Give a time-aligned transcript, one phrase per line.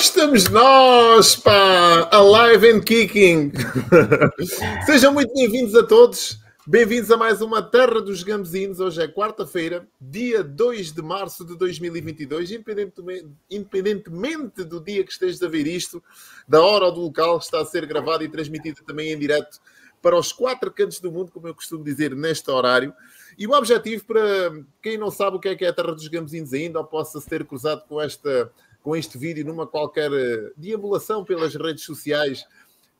[0.00, 2.08] estamos nós, pá!
[2.10, 3.52] Alive and kicking!
[4.86, 6.38] Sejam muito bem-vindos a todos.
[6.66, 8.80] Bem-vindos a mais uma Terra dos Gambezinos.
[8.80, 12.50] Hoje é quarta-feira, dia 2 de março de 2022.
[13.50, 16.02] Independentemente, do dia que estejas a ver isto,
[16.48, 19.60] da hora ou do local, está a ser gravado e transmitido também em direto
[20.00, 22.94] para os quatro cantos do mundo, como eu costumo dizer, neste horário.
[23.38, 26.08] E o objetivo, para quem não sabe o que é que é a Terra dos
[26.08, 28.50] Gambezinos ainda, ou possa ser cruzado com esta
[28.82, 32.46] com este vídeo numa qualquer eh, deambulação pelas redes sociais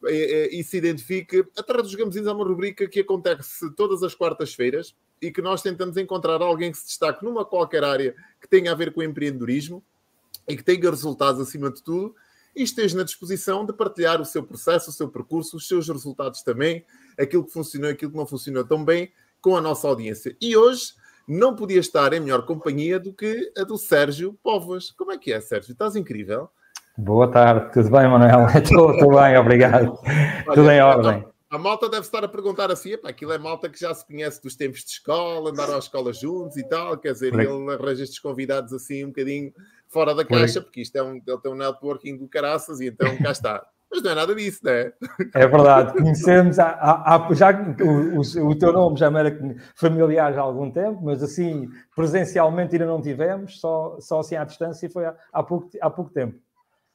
[0.05, 1.45] e, eh, eh, e se identifique.
[1.57, 5.63] A Terra dos Gambezinos é uma rubrica que acontece todas as quartas-feiras e que nós
[5.63, 9.83] tentamos encontrar alguém que se destaque numa qualquer área que tenha a ver com empreendedorismo
[10.49, 12.15] e que tenha resultados acima de tudo
[12.55, 16.43] e esteja na disposição de partilhar o seu processo, o seu percurso, os seus resultados
[16.43, 16.85] também,
[17.19, 20.37] aquilo que funcionou e aquilo que não funcionou tão bem com a nossa audiência.
[20.41, 20.95] E hoje
[21.31, 24.91] não podia estar em melhor companhia do que a do Sérgio Povas.
[24.91, 25.71] Como é que é, Sérgio?
[25.71, 26.51] Estás incrível.
[26.99, 28.49] Boa tarde, tudo bem, Manuel?
[28.61, 29.97] Estou, bem, obrigado.
[30.05, 31.25] Olha, tudo em ordem.
[31.49, 34.05] A, a, malta deve estar a perguntar assim: epá, aquilo é malta que já se
[34.05, 36.99] conhece dos tempos de escola, andaram à escola juntos e tal.
[36.99, 39.53] Quer dizer, Por ele arranja estes convidados assim um bocadinho
[39.87, 43.17] fora da caixa, porque isto é um, ele tem um networking do caraças e então
[43.19, 43.65] cá está.
[43.91, 44.93] Mas não é nada disso, não é?
[45.35, 49.37] É verdade, conhecemos, há, há, já o, o, o, teu nome já me era
[49.75, 54.45] familiar já há algum tempo, mas assim, presencialmente ainda não tivemos, só, só assim à
[54.45, 56.39] distância foi há, há, pouco, há pouco tempo.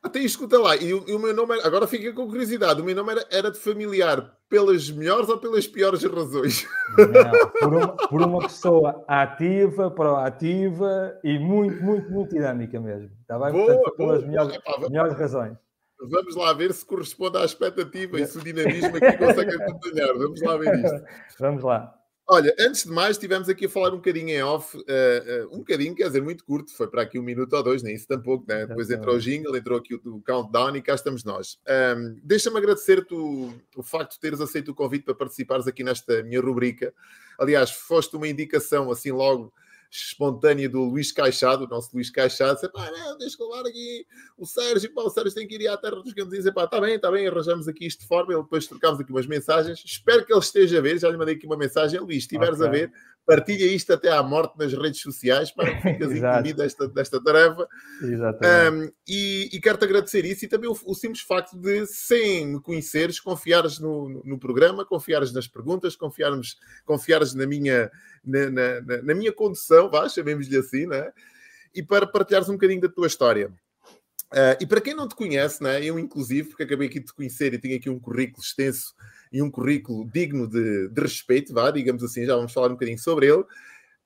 [0.02, 2.86] Até escuta lá, e o, e o meu nome, era, agora fica com curiosidade, o
[2.86, 6.66] meu nome era, era de familiar pelas melhores ou pelas piores razões?
[6.96, 13.10] Não, por uma, por uma pessoa ativa, proativa e muito, muito, muito dinâmica mesmo.
[13.22, 13.52] Está bem?
[13.52, 15.65] Boa, Portanto, pelas boa, melhores, boa, melhores razões.
[16.00, 20.14] Vamos lá ver se corresponde à expectativa e se o dinamismo aqui consegue acompanhar.
[20.14, 21.04] Vamos lá ver isto.
[21.40, 21.96] Vamos lá.
[22.28, 25.60] Olha, antes de mais, estivemos aqui a falar um bocadinho em off, uh, uh, um
[25.60, 28.44] bocadinho, quer dizer, muito curto, foi para aqui um minuto ou dois, nem isso tampouco,
[28.48, 28.66] né?
[28.66, 31.60] Depois entrou o jingle, entrou aqui o, o countdown e cá estamos nós.
[31.68, 36.24] Um, Deixa-me agradecer-te o, o, facto de teres aceito o convite para participares aqui nesta
[36.24, 36.92] minha rubrica.
[37.38, 39.54] Aliás, foste uma indicação assim logo
[39.90, 44.06] espontânea do Luís Caixado, o nosso Luís Caixado, disse, pá, não, deixa eu levar aqui
[44.38, 46.96] o Sérgio, pá, o Sérgio tem que ir à terra dos gambezinhos, pá, está bem,
[46.96, 50.34] está bem, arranjamos aqui isto de forma, ele depois trocámos aqui umas mensagens, espero que
[50.34, 52.68] ele esteja a ver, já lhe mandei aqui uma mensagem, Luís, se estiveres okay.
[52.68, 52.94] a ver,
[53.26, 57.68] partilha isto até à morte nas redes sociais para que fiques incluído desta, desta tarefa.
[58.72, 62.62] Um, e, e quero-te agradecer isso e também o, o, simples facto de, sem me
[62.62, 67.92] conheceres, confiares no, no, no programa, confiares nas perguntas, confiares, confiares na minha,
[68.24, 71.12] na, na, na minha condução, vá, chamemos-lhe assim, né?
[71.76, 73.50] e para partilhares um bocadinho da tua história.
[74.32, 77.14] Uh, e para quem não te conhece, né, eu inclusive, porque acabei aqui de te
[77.14, 78.94] conhecer e tenho aqui um currículo extenso
[79.36, 82.98] e um currículo digno de, de respeito, vá, digamos assim, já vamos falar um bocadinho
[82.98, 83.44] sobre ele.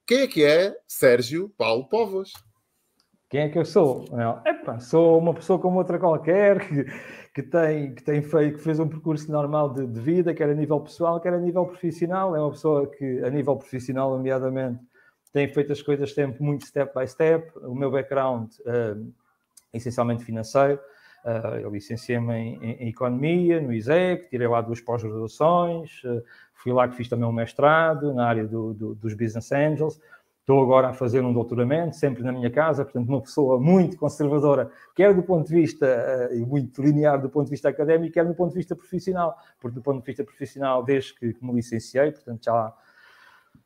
[0.07, 2.33] Quem é que é Sérgio Paulo Povos?
[3.29, 4.05] Quem é que eu sou?
[4.43, 6.83] Epa, sou uma pessoa como outra qualquer que,
[7.31, 10.55] que, tem, que, tem feito, que fez um percurso normal de, de, vida, quer a
[10.55, 12.35] nível pessoal, quer a nível profissional.
[12.35, 14.79] É uma pessoa que, a nível profissional, nomeadamente,
[15.31, 17.51] tem feito as coisas sempre muito step by step.
[17.59, 18.95] O meu background é
[19.77, 20.79] essencialmente financeiro.
[21.23, 26.87] Uh, eu licenciei-me em, em, Economia, no ISEC, tirei lá duas pós-graduações, uh, fui lá
[26.87, 29.99] que fiz também um mestrado na área do, do, dos Business Angels.
[30.39, 34.71] Estou agora a fazer um doutoramento, sempre na minha casa, portanto, uma pessoa muito conservadora,
[34.95, 35.85] quer do ponto de vista,
[36.31, 39.37] uh, e muito linear do ponto de vista académico, quer do ponto de vista profissional,
[39.59, 42.73] porque do ponto de vista profissional, desde que, me licenciei, portanto, já,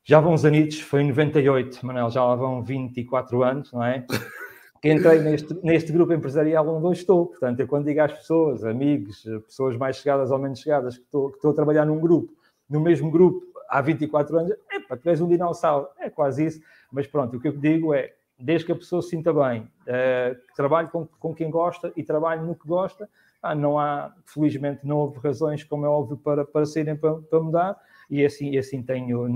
[0.04, 4.06] já vão uns anitos, foi em 98, Manel, já lá vão 24 anos, não é?
[4.84, 7.28] que entrei neste, neste grupo empresarial onde hoje estou.
[7.28, 11.30] Portanto, eu quando digo às pessoas, amigos, pessoas mais chegadas ou menos chegadas, que estou,
[11.30, 12.34] que estou a trabalhar num grupo,
[12.70, 15.88] no mesmo grupo há 24 anos, é pá, tu és um dinossauro.
[15.98, 16.62] É quase isso.
[16.92, 20.54] Mas pronto, o que eu digo é, desde que a pessoa se sinta bem, uh,
[20.54, 23.10] trabalhe com, com quem gosta e trabalhe no que gosta,
[23.42, 27.40] ah, não há, felizmente, não houve razões, como é óbvio, para, para saírem para, para
[27.40, 27.80] mudar
[28.10, 29.28] e assim, assim tenho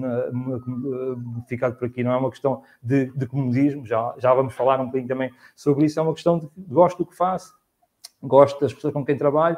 [1.47, 2.03] ficado por aqui.
[2.03, 5.85] Não é uma questão de, de comodismo, já, já vamos falar um bocadinho também sobre
[5.85, 7.53] isso, é uma questão de gosto do que faço,
[8.21, 9.57] gosto das pessoas com quem trabalho,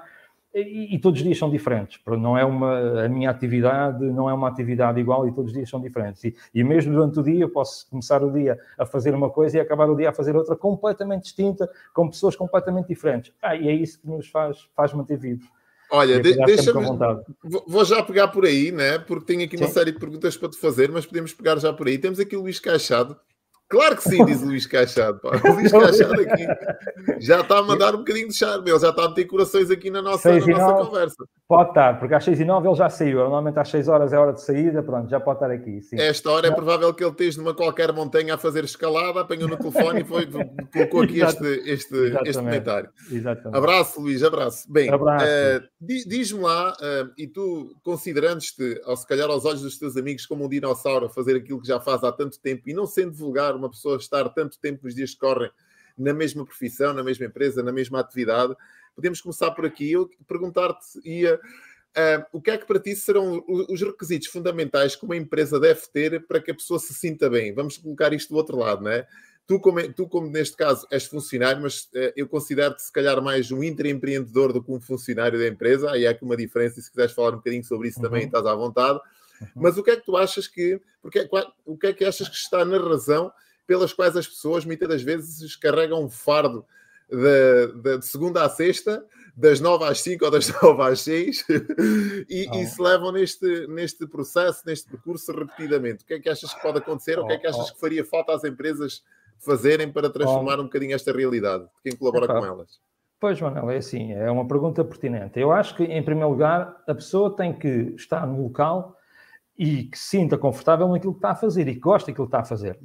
[0.54, 2.00] e, e, todos os dias são diferentes.
[2.08, 5.70] Não é uma, a minha atividade não é uma atividade igual e todos os dias
[5.70, 6.24] são diferentes.
[6.24, 9.58] E, e, mesmo durante o dia, eu posso começar o dia a fazer uma coisa
[9.58, 13.32] e acabar o dia a fazer outra completamente distinta, com pessoas completamente diferentes.
[13.42, 15.48] Ah, e é isso que nos faz, faz manter vivos.
[15.91, 16.86] Olha, de, deixa-me.
[17.68, 19.00] Vou já pegar por aí, né?
[19.00, 19.63] Porque tenho aqui Sim.
[19.63, 21.97] uma série de perguntas para te fazer, mas podemos pegar já por aí.
[21.97, 23.19] Temos aqui o Luís Caixado,
[23.69, 25.19] Claro que sim, diz o Luís Cachado.
[25.19, 25.30] Pá.
[25.48, 26.48] O Luís Cachado aqui
[27.19, 29.92] já está a mandar um bocadinho de charme, ele já está a meter corações aqui
[29.92, 31.25] na nossa, na nossa conversa.
[31.48, 33.18] Pode estar, porque às 6 e 9 ele já saiu.
[33.19, 35.81] Normalmente às 6 horas é hora de saída, pronto, já pode estar aqui.
[35.83, 36.00] Sim.
[36.00, 39.57] Esta hora é provável que ele esteja numa qualquer montanha a fazer escalada, apanhou no
[39.57, 40.27] telefone e foi,
[40.74, 41.95] colocou aqui este, este,
[42.25, 42.89] este comentário.
[43.12, 43.56] Exatamente.
[43.57, 44.72] Abraço, Luís, abraço.
[44.72, 45.25] Bem, abraço.
[45.25, 50.25] Uh, diz-me lá, uh, e tu considerantes-te, ou se calhar aos olhos dos teus amigos,
[50.25, 53.13] como um dinossauro a fazer aquilo que já faz há tanto tempo e não sendo
[53.13, 55.52] vulgar uma pessoa estar tanto tempo nos dias que correm
[56.00, 58.56] na mesma profissão, na mesma empresa, na mesma atividade.
[58.96, 59.92] Podemos começar por aqui.
[59.92, 65.06] Eu perguntar-te, ia, uh, o que é que para ti serão os requisitos fundamentais que
[65.06, 67.54] uma empresa deve ter para que a pessoa se sinta bem?
[67.54, 69.06] Vamos colocar isto do outro lado, não é?
[69.46, 73.52] Tu como, tu, como neste caso, és funcionário, mas uh, eu considero-te se calhar mais
[73.52, 75.92] um intraempreendedor do que um funcionário da empresa.
[75.92, 78.06] Aí há aqui uma diferença, e se quiseres falar um bocadinho sobre isso uhum.
[78.06, 79.00] também, estás à vontade.
[79.42, 79.48] Uhum.
[79.56, 80.80] Mas o que é que tu achas que.
[81.02, 81.28] Porque,
[81.66, 83.32] o que é que achas que está na razão
[83.69, 86.66] pelas quais as pessoas muitas das vezes carregam um fardo
[87.07, 89.06] de, de, de, segunda à sexta,
[89.38, 91.45] das nove às cinco ou das nove às seis,
[92.27, 92.56] e, oh.
[92.56, 96.04] e, se levam neste, neste processo, neste percurso repetidamente.
[96.04, 97.19] O que é que achas que pode acontecer?
[97.19, 97.74] Oh, o que é que achas oh.
[97.75, 99.04] que faria falta às empresas
[99.38, 101.68] fazerem para transformar um bocadinho esta realidade?
[101.83, 102.80] Quem colabora com elas?
[103.19, 105.39] Pois, Manuel, é assim, é uma pergunta pertinente.
[105.39, 108.98] Eu acho que, em primeiro lugar, a pessoa tem que estar no local
[109.60, 112.40] e que sinta confortável naquilo que está a fazer e que gosta daquilo que está
[112.40, 112.80] a fazer.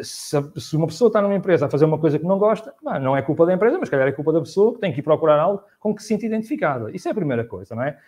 [0.00, 2.72] Se, uma pessoa está numa empresa a fazer uma coisa que não gosta,
[3.02, 5.02] não é culpa da empresa, mas calhar é culpa da pessoa que tem que ir
[5.02, 6.92] procurar algo com que se sinta identificada.
[6.92, 7.98] Isso é a primeira coisa, não é?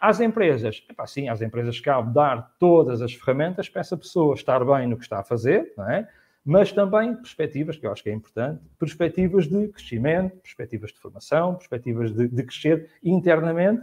[0.00, 4.64] Às empresas, epá, sim, às empresas cabe dar todas as ferramentas para essa pessoa estar
[4.64, 6.08] bem no que está a fazer, não é?
[6.44, 11.56] mas também perspectivas, que eu acho que é importante, perspectivas de crescimento, perspectivas de formação,
[11.56, 13.82] perspectivas de, de crescer internamente,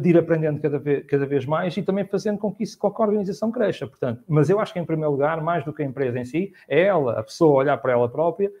[0.00, 2.90] de ir aprendendo cada vez, cada vez mais e também fazendo com que, isso, com
[2.90, 3.86] que a organização cresça.
[3.86, 6.52] Portanto, mas eu acho que, em primeiro lugar, mais do que a empresa em si,
[6.68, 8.52] é ela, a pessoa, olhar para ela própria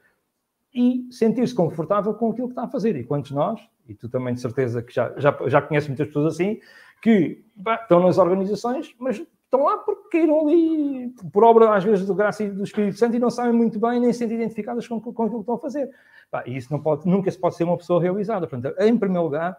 [0.74, 2.96] e sentir-se confortável com aquilo que está a fazer.
[2.96, 6.34] E quantos nós, e tu também de certeza que já, já, já conheces muitas pessoas
[6.34, 6.58] assim,
[7.02, 12.06] que bah, estão nas organizações, mas estão lá porque caíram ali por obra, às vezes,
[12.06, 14.88] do graça e do Espírito Santo e não sabem muito bem nem se sentem identificadas
[14.88, 15.90] com, com aquilo que estão a fazer.
[16.32, 18.46] Bah, e isso não pode, nunca se pode ser uma pessoa realizada.
[18.46, 19.56] Portanto, em primeiro lugar,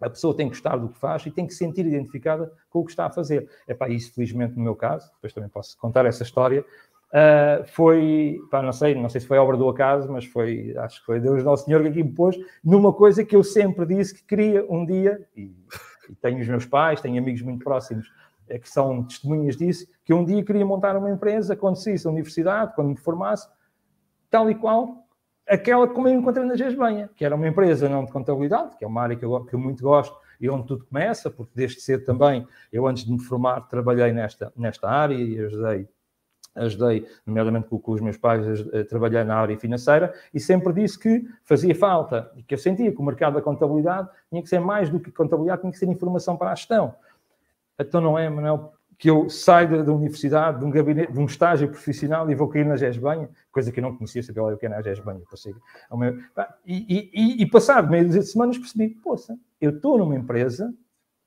[0.00, 2.80] a pessoa tem que gostar do que faz e tem que se sentir identificada com
[2.80, 3.48] o que está a fazer.
[3.66, 6.64] É para isso, felizmente, no meu caso, depois também posso contar essa história.
[7.10, 11.00] Uh, foi, pá, não sei, não sei se foi obra do acaso, mas foi, acho
[11.00, 14.14] que foi Deus Nosso Senhor que aqui me pôs numa coisa que eu sempre disse
[14.14, 15.52] que queria um dia, e,
[16.08, 18.06] e tenho os meus pais, tenho amigos muito próximos
[18.48, 22.10] é, que são testemunhas disso, que um dia queria montar uma empresa quando saísse da
[22.10, 23.48] universidade, quando me formasse,
[24.30, 24.99] tal e qual
[25.50, 28.86] aquela como eu encontrei na Gesbanha, que era uma empresa não de contabilidade, que é
[28.86, 32.04] uma área que eu, que eu muito gosto e onde tudo começa, porque desde cedo
[32.04, 35.88] também, eu antes de me formar, trabalhei nesta, nesta área e ajudei,
[36.54, 40.72] ajudei nomeadamente com, com os meus pais, a, a trabalhar na área financeira e sempre
[40.72, 44.48] disse que fazia falta e que eu sentia que o mercado da contabilidade tinha que
[44.48, 46.94] ser mais do que contabilidade, tinha que ser informação para a gestão.
[47.78, 51.66] Então não é, Manuel, que eu saio da, universidade, de um gabinete, de um estágio
[51.70, 54.66] profissional e vou cair na GESBanha, coisa que eu não conhecia, sabia lá o que
[54.66, 55.22] era a GESBanha.
[56.66, 60.74] E, e, e passado meio de semanas percebi, poça, eu estou numa empresa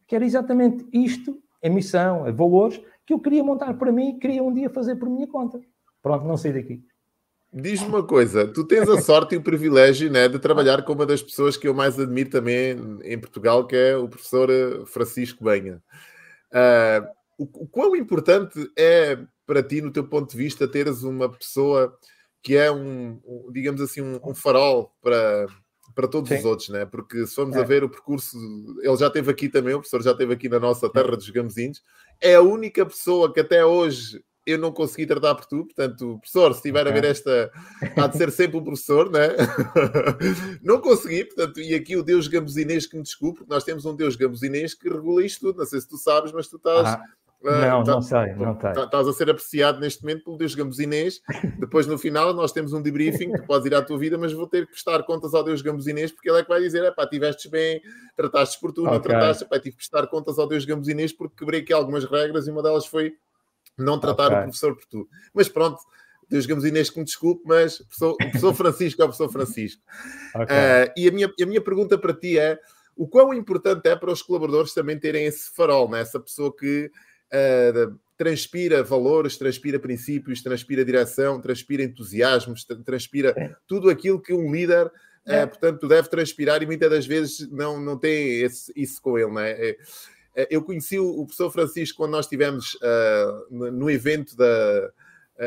[0.05, 4.19] que era exatamente isto, a missão, a valores, que eu queria montar para mim e
[4.19, 5.59] queria um dia fazer por minha conta.
[5.99, 6.79] Pronto, não saí daqui.
[7.51, 11.07] Diz-me uma coisa, tu tens a sorte e o privilégio né, de trabalhar com uma
[11.07, 14.47] das pessoas que eu mais admiro também em Portugal, que é o professor
[14.85, 15.81] Francisco Benha.
[16.51, 21.29] Uh, o, o quão importante é para ti, no teu ponto de vista, teres uma
[21.29, 21.97] pessoa
[22.41, 25.47] que é um, um digamos assim, um, um, farol para,
[25.95, 26.37] para todos Sim.
[26.37, 26.85] os outros, né?
[26.85, 27.61] Porque se formos é.
[27.61, 28.37] a ver o percurso,
[28.81, 31.81] ele já esteve aqui também, o professor já esteve aqui na nossa terra dos Gamezinhos,
[32.21, 36.51] é a única pessoa que até hoje eu não consegui tratar por tu, portanto, professor,
[36.51, 36.91] se estiver okay.
[36.91, 37.49] a ver esta,
[37.95, 39.29] há de ser sempre um professor, né?
[40.61, 43.95] não consegui, portanto, e aqui o Deus Gambuzinês que me desculpe, porque nós temos um
[43.95, 46.87] Deus Gambuzinês que regula isto tudo, não sei se tu sabes, mas tu estás...
[46.87, 47.01] Ah
[47.43, 48.55] não, tá, não sei, não.
[48.55, 51.21] Tá, estás a ser apreciado neste momento pelo Deus Gambuzinês.
[51.59, 54.47] Depois, no final, nós temos um debriefing, tu podes ir à tua vida, mas vou
[54.47, 57.51] ter que prestar contas ao Deus Gambuzinês, porque ele é que vai dizer: pá, tivestes
[57.51, 57.81] bem,
[58.15, 58.93] trataste por tu, okay.
[58.93, 62.47] não trataste, pá, tive que prestar contas ao Deus Gambuzinês porque quebrei aqui algumas regras
[62.47, 63.13] e uma delas foi
[63.77, 64.37] não tratar okay.
[64.37, 65.09] o professor por tu.
[65.33, 65.81] Mas pronto,
[66.29, 69.81] Deus Gambuzinês que me desculpe, mas o professor, o professor Francisco é o professor Francisco.
[70.35, 70.55] Okay.
[70.55, 72.57] Uh, e a minha, a minha pergunta para ti é:
[72.95, 76.01] o quão importante é para os colaboradores também terem esse farol, né?
[76.01, 76.89] essa pessoa que
[77.33, 83.55] uh, transpira valores, transpira princípios, transpira direção, transpira entusiasmos, transpira é.
[83.67, 84.91] tudo aquilo que um líder,
[85.25, 85.43] é.
[85.43, 89.31] uh, portanto, deve transpirar e muitas das vezes não, não tem esse, isso com ele,
[89.31, 89.51] não é?
[89.51, 89.77] é,
[90.35, 94.91] é eu conheci o professor Francisco quando nós estivemos uh, no evento da,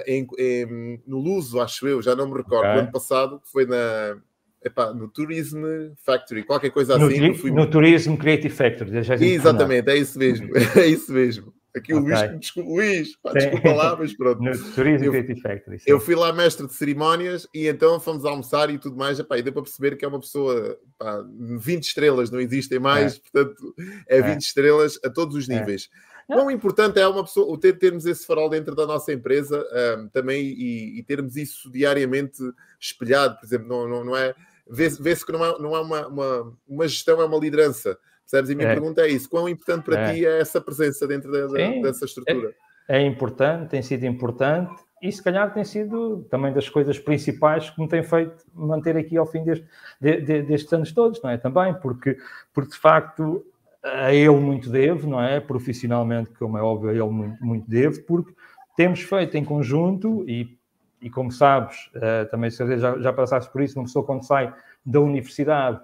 [0.07, 2.81] em, em, no Luso, acho eu, já não me recordo, okay.
[2.81, 4.19] ano passado, que foi na,
[4.65, 5.63] epá, no Tourism
[6.05, 7.35] Factory, qualquer coisa no assim.
[7.35, 7.51] Fui...
[7.51, 8.97] No Tourism Creative Factory.
[9.25, 11.56] Exatamente, é isso mesmo, é isso mesmo.
[11.77, 12.15] Aqui o okay.
[12.15, 14.43] Luís, desculpa, Luís, pá, desculpa lá, mas pronto.
[14.43, 15.79] No Tourism eu, Creative Factory.
[15.79, 15.85] Sim.
[15.91, 19.19] Eu fui lá mestre de cerimónias e então fomos almoçar e tudo mais.
[19.19, 21.23] Epá, e deu para perceber que é uma pessoa, pá,
[21.59, 23.19] 20 estrelas, não existem mais, é.
[23.19, 23.75] portanto,
[24.09, 24.39] é 20 é.
[24.39, 25.59] estrelas a todos os é.
[25.59, 25.91] níveis.
[25.93, 26.35] É.
[26.35, 29.65] Quão importante é uma pessoa, o ter, termos esse farol dentro da nossa empresa
[29.99, 32.39] um, também e, e, termos isso diariamente
[32.81, 34.35] espelhado, por exemplo, não, não, não é.
[34.69, 37.97] Vê-se vê que não é, não é uma, uma, uma gestão, é uma liderança
[38.31, 38.51] Percebes?
[38.51, 38.75] E a minha é.
[38.75, 40.13] pergunta é isso: quão importante para é.
[40.13, 42.55] ti é essa presença dentro de, de, dessa estrutura?
[42.89, 47.71] É, é, importante, tem sido importante e se calhar tem sido também das coisas principais
[47.71, 49.67] que me tem feito manter aqui ao fim deste,
[50.01, 51.37] de, de, destes anos todos, não é?
[51.37, 52.17] Também, porque,
[52.53, 53.45] porque de facto
[53.83, 55.39] a ele muito devo, não é?
[55.39, 58.35] Profissionalmente, como é óbvio, a ele muito, muito devo, porque
[58.77, 60.59] temos feito em conjunto e,
[61.01, 64.53] e como sabes, uh, também já, já passaste por isso, uma pessoa quando sai
[64.85, 65.81] da universidade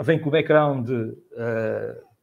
[0.00, 1.12] vem com o background uh,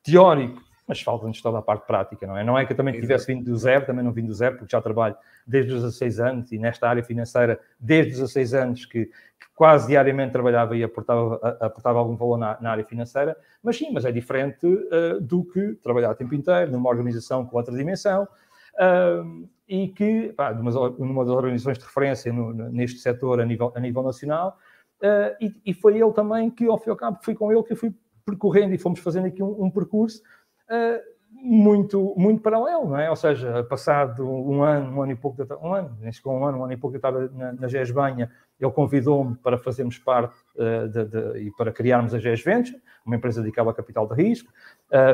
[0.04, 2.44] teórico, mas falta-nos toda a parte prática, não é?
[2.44, 4.72] Não é que eu também tivesse vindo do zero, também não vim do zero, porque
[4.72, 9.06] já trabalho desde os 16 anos e nesta área financeira desde os 16 anos que,
[9.06, 13.92] que quase diariamente trabalhava e aportava, aportava algum valor na, na, área financeira, mas sim,
[13.94, 18.24] mas é diferente uh, do que trabalhar o tempo inteiro numa organização com outra dimensão
[18.24, 23.72] uh, e que, pá, numa, numa das organizações de referência no, neste setor a nível,
[23.76, 24.58] a nível nacional,
[25.01, 27.63] Uh, e, e, foi ele também que, ao fim e ao cabo, fui com ele
[27.63, 27.94] que eu fui
[28.25, 30.22] percorrendo e fomos fazendo aqui um, um percurso
[30.70, 31.00] uh,
[31.32, 33.10] muito, muito paralelo, não é?
[33.10, 36.46] Ou seja, passado um ano, um ano e pouco, de, um ano, nem com um
[36.46, 38.29] ano, um ano e pouco eu estava na, na GES Banha,
[38.60, 43.15] ele convidou-me para fazermos parte uh, de, de, e para criarmos a GES Venture, uma
[43.15, 44.51] empresa dedicada a capital de risco.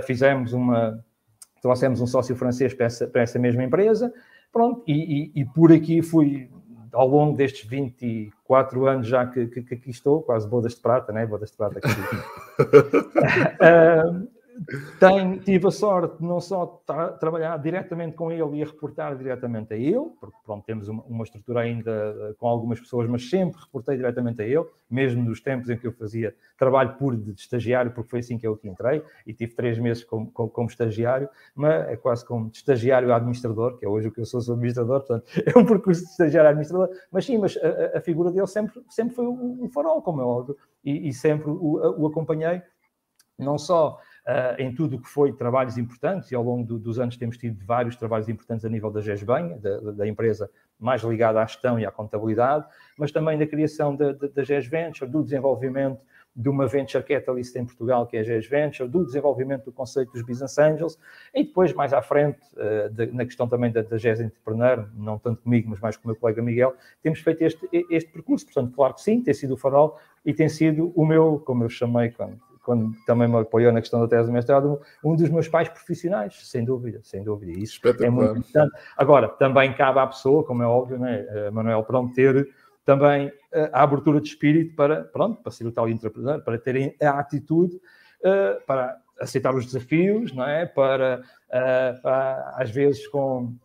[0.04, 1.04] fizemos uma,
[1.62, 4.12] trouxemos um sócio francês para essa, para essa mesma empresa,
[4.52, 6.50] pronto, e, e, e por aqui fui
[6.96, 11.12] ao longo destes 24 anos já que, que, que aqui estou, quase bodas de prata,
[11.12, 11.26] né?
[11.26, 11.90] Bodas de prata aqui.
[13.62, 14.28] uh,
[15.00, 19.16] tenho, tive a sorte de não só tra trabalhar diretamente com ele e a reportar
[19.18, 23.30] diretamente a ele, porque pronto, temos uma, uma, estrutura ainda eh, com algumas pessoas, mas
[23.30, 27.32] sempre reportei diretamente a ele, mesmo nos tempos em que eu fazia trabalho puro de
[27.32, 30.70] estagiário, porque foi assim que eu aqui entrei, e tive três meses como, como, como
[30.70, 34.54] estagiário, mas é quase como estagiário administrador, que é hoje o que eu sou, sou
[34.54, 38.48] administrador, portanto, é um percurso de estagiário administrador, mas sim, mas a, a figura dele
[38.48, 42.62] sempre, sempre foi o farol, como é óbvio, e, e sempre o, o acompanhei,
[43.38, 47.00] não só uh, em tudo o que foi trabalhos importantes, e ao longo do, dos
[47.00, 51.42] anos temos tido vários trabalhos importantes a nível da GESBAN, da, da, empresa mais ligada
[51.42, 52.66] à gestão e à contabilidade,
[52.98, 56.02] mas também da criação da, da, da GES Venture, do desenvolvimento
[56.36, 60.12] de uma Venture Catalyst em Portugal, que é a GES Venture, do desenvolvimento do conceito
[60.12, 61.00] dos Business Angels,
[61.34, 62.42] e depois, mais à frente,
[62.92, 66.12] de, na questão também da, da GES Entrepreneur, não tanto comigo, mas mais com o
[66.12, 68.46] meu colega Miguel, temos feito este, este percurso.
[68.46, 71.70] Portanto, claro que sim, tem sido o farol e tem sido o meu, como eu
[71.70, 75.48] chamei quando quando também me apoiou na questão da tese de mestrado, um dos meus
[75.48, 77.52] pais profissionais, sem dúvida, sem dúvida.
[77.52, 78.72] Isso é muito importante.
[78.98, 82.50] Agora, também cabe à pessoa, como é óbvio, né, eh, Manuel, pronto, ter
[82.84, 86.96] também eh, a abertura de espírito para, pronto, para ser o tal entrepreneur, para terem
[87.02, 90.66] a atitude uh, para aceitar os desafios, não é?
[90.66, 93.56] Para, uh, para às vezes com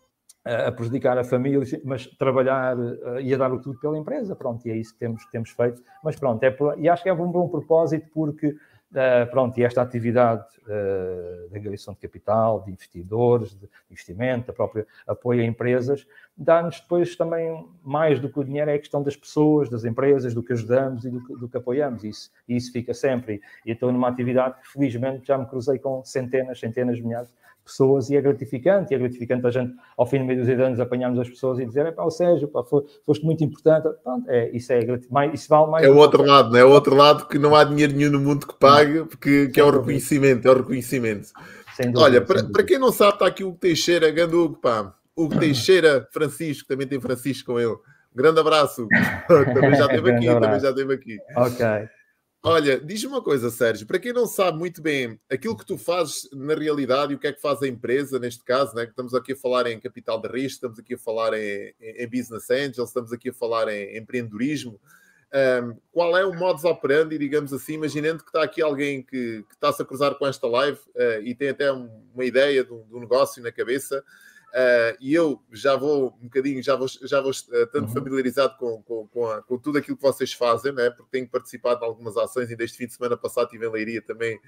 [0.43, 4.67] a prejudicar a família, mas trabalhar uh, e a dar o tudo pela empresa, pronto,
[4.67, 5.83] e é isso que temos, temos feito.
[6.03, 8.57] Mas pronto, é por, e acho que é um bom propósito porque
[8.91, 14.53] Uh, pronto, e esta atividade uh, de angariação de capital, de investidores, de investimento, da
[14.53, 16.05] própria apoio a empresas,
[16.37, 20.35] dá-nos depois também mais do que o dinheiro, é a questão das pessoas, das empresas,
[20.35, 22.03] do que ajudamos e do que, do que apoiamos.
[22.03, 23.41] Isso, isso fica sempre.
[23.65, 27.33] E estou numa atividade que, felizmente, já me cruzei com centenas, centenas de milhares
[27.71, 30.81] pessoas e é gratificante, e é gratificante a gente, ao fim de meio dos anos,
[30.81, 34.51] apanharmos as pessoas e dizer, é pá, o Sérgio, pá, foste muito importante, Pronto, é,
[34.51, 34.81] isso, é,
[35.33, 35.87] isso vale mais.
[35.87, 36.65] É o outro lado, não é?
[36.65, 39.65] O outro lado que não há dinheiro nenhum no mundo que pague, porque que é
[39.65, 41.29] o reconhecimento, é o reconhecimento.
[41.79, 46.07] Dúvida, Olha, para, para quem não sabe, está aqui o Teixeira, Gandugo, pá, Hugo Teixeira
[46.13, 47.77] Francisco, também tem Francisco com ele.
[48.15, 48.87] Grande abraço.
[49.29, 51.19] também já esteve aqui, também já esteve aqui.
[51.37, 51.67] Ok.
[52.43, 56.27] Olha, diz uma coisa, Sérgio, para quem não sabe muito bem aquilo que tu fazes
[56.33, 58.85] na realidade e o que é que faz a empresa, neste caso, né?
[58.85, 62.51] estamos aqui a falar em capital de risco, estamos aqui a falar em, em business
[62.51, 64.81] angels, estamos aqui a falar em empreendedorismo.
[65.33, 69.55] Um, qual é o modus operandi, digamos assim, imaginando que está aqui alguém que, que
[69.55, 72.83] está-se a cruzar com esta live uh, e tem até um, uma ideia de um,
[72.89, 74.03] de um negócio na cabeça,
[74.51, 77.95] Uh, e eu já vou um bocadinho, já vou, já vou uh, tanto uhum.
[77.95, 80.91] familiarizado com, com, com, a, com, tudo aquilo que vocês fazem, né?
[80.91, 84.03] porque tenho participado em algumas ações, e deste fim de semana passado estive em Leiria
[84.03, 84.41] também,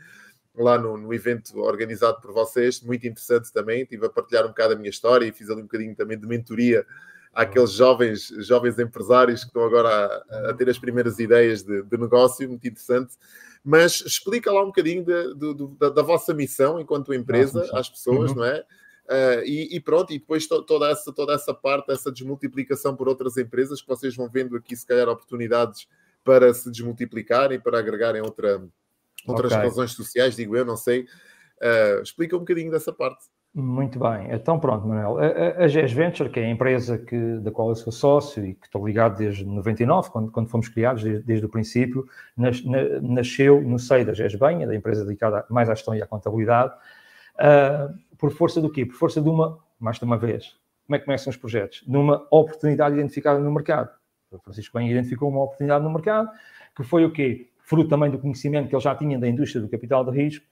[0.56, 4.75] lá no, no, evento organizado por vocês, muito interessante também, estive a partilhar um bocado
[4.75, 6.85] a minha história e fiz ali um bocadinho também de mentoria
[7.32, 11.97] àqueles jovens, jovens empresários que estão agora a, a ter as primeiras ideias de, de,
[11.97, 13.14] negócio, muito interessante.
[13.64, 18.32] Mas explica lá um bocadinho de, de, da, da, vossa missão enquanto empresa às pessoas,
[18.32, 18.38] uhum.
[18.38, 18.64] não é?
[19.04, 23.09] Uh, e, e, pronto, e depois to, toda, essa, toda essa parte, essa desmultiplicação por
[23.09, 25.88] outras empresas que vocês vão vendo aqui, se calhar, oportunidades
[26.25, 28.62] para se desmultiplicarem, para agregarem outra,
[29.26, 29.64] outras okay.
[29.64, 31.02] razões sociais, digo eu, não sei.
[31.61, 33.26] Uh, explica um bocadinho dessa parte.
[33.54, 35.18] Muito bem, então pronto, Manuel.
[35.18, 38.54] A, a, GES Venture, que é a empresa que, da qual eu sou sócio e
[38.54, 42.78] que estou ligado desde 99, quando, quando fomos criados, desde, desde o princípio, nas, na,
[43.02, 46.73] nasceu no seio da GES Benha, da empresa dedicada mais à gestão e à contabilidade,
[47.43, 48.87] uh, por força do quê?
[48.87, 50.57] Por força de uma, mais de uma vez,
[50.87, 51.83] como é que começam os projetos?
[51.87, 53.91] Numa oportunidade identificada no mercado.
[54.31, 56.31] O Francisco Benha identificou uma oportunidade no mercado,
[56.75, 57.49] que foi o quê?
[57.59, 60.45] Fruto também do conhecimento que ele já tinha da indústria do capital de risco,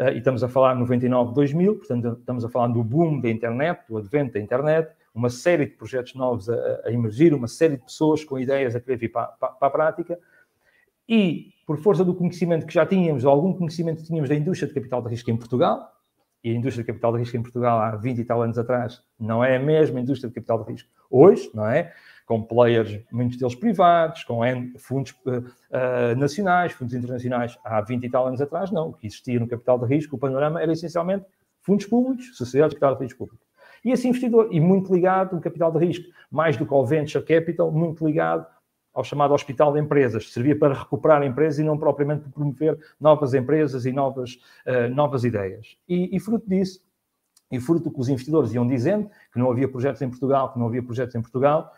[0.00, 3.80] uh, e estamos a falar 99, 2000, portanto estamos a falar do boom da internet,
[3.88, 7.84] do advento da internet, uma série de projetos novos a, a emergir, uma série de
[7.84, 10.18] pessoas com ideias a querer vir para, para, para, a prática,
[11.08, 14.68] e por força do conhecimento que já tínhamos, ou algum conhecimento que tínhamos da indústria
[14.68, 15.92] de capital de risco em Portugal,
[16.44, 19.02] e a indústria de capital de risco em Portugal há 20 e tal anos atrás
[19.18, 21.92] não é a mesma indústria de capital de risco hoje, não é?
[22.26, 24.40] Com players, muitos deles privados, com
[24.78, 28.88] fundos uh, nacionais, fundos internacionais, há 20 e tal anos atrás, não.
[28.88, 31.26] O que existia no capital de risco, o panorama era essencialmente
[31.60, 33.44] fundos públicos, sociedades de capital de risco público.
[33.84, 37.24] E esse investidor, e muito ligado, o capital de risco, mais do que ao venture
[37.24, 38.46] capital, muito ligado
[38.94, 43.32] ao chamado hospital de empresas, servia para recuperar empresas e não propriamente para promover novas
[43.34, 45.76] empresas e novas, uh, novas ideias.
[45.88, 46.80] E, e, fruto disso,
[47.50, 50.58] e fruto do que os investidores iam dizendo, que não havia projetos em Portugal, que
[50.58, 51.72] não havia projetos em Portugal,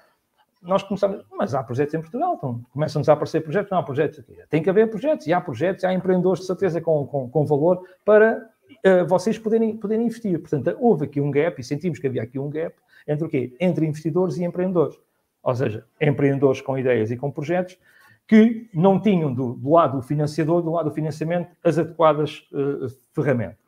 [0.65, 4.25] nós começamos, mas há projetos em Portugal, então começam-nos a aparecer projetos, não há projetos.
[4.49, 7.45] Tem que haver projetos, e há projetos, e há empreendedores de certeza com, com, com
[7.45, 8.49] valor para
[8.85, 10.41] uh, vocês poderem, poderem investir.
[10.41, 12.75] Portanto, houve aqui um gap, e sentimos que havia aqui um gap,
[13.07, 13.55] entre o quê?
[13.61, 14.97] Entre investidores e empreendedores
[15.45, 17.79] ou seja, empreendedores com ideias e com projetos
[18.27, 22.89] que não tinham do, do lado do financiador, do lado do financiamento, as adequadas uh,
[23.15, 23.59] ferramentas.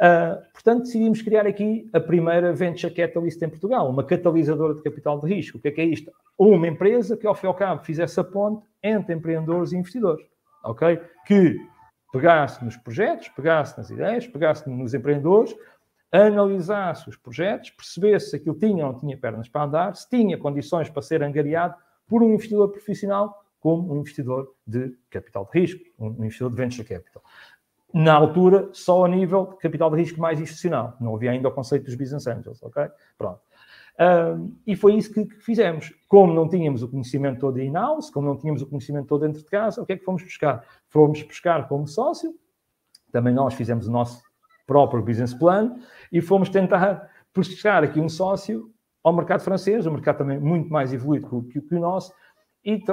[0.00, 5.20] Uh, portanto, decidimos criar aqui a primeira Venture Catalyst em Portugal, uma catalisadora de capital
[5.20, 5.58] de risco.
[5.58, 6.12] O que é que é isto?
[6.36, 10.24] Uma empresa que, ao fim e ao cabo, fizesse a ponte entre empreendedores e investidores,
[10.64, 11.00] ok?
[11.26, 11.56] Que
[12.12, 15.54] pegasse nos projetos, pegasse nas ideias, pegasse nos empreendedores,
[16.10, 20.38] analisasse os projetos, percebesse se aquilo tinha ou não tinha pernas para andar, se tinha
[20.38, 21.74] condições para ser angariado
[22.06, 26.88] por um investidor profissional como um investidor de capital de risco, um investidor de venture
[26.88, 27.22] capital.
[27.92, 30.96] Na altura, só a nível de capital de risco mais institucional.
[31.00, 32.86] Não havia ainda o conceito dos business angels, ok?
[33.16, 33.40] Pronto.
[33.98, 35.92] Um, e foi isso que, que, fizemos.
[36.06, 39.46] Como não tínhamos o conhecimento todo in-house, como não tínhamos o conhecimento todo dentro de
[39.46, 40.64] casa, o que é que fomos buscar?
[40.88, 42.32] Fomos buscar como sócio,
[43.10, 44.22] também nós fizemos o nosso
[44.68, 45.74] próprio business plan
[46.12, 48.70] e fomos tentar puxar aqui um sócio
[49.02, 52.12] ao mercado francês, um mercado também muito mais evoluído que, que o nosso,
[52.64, 52.84] e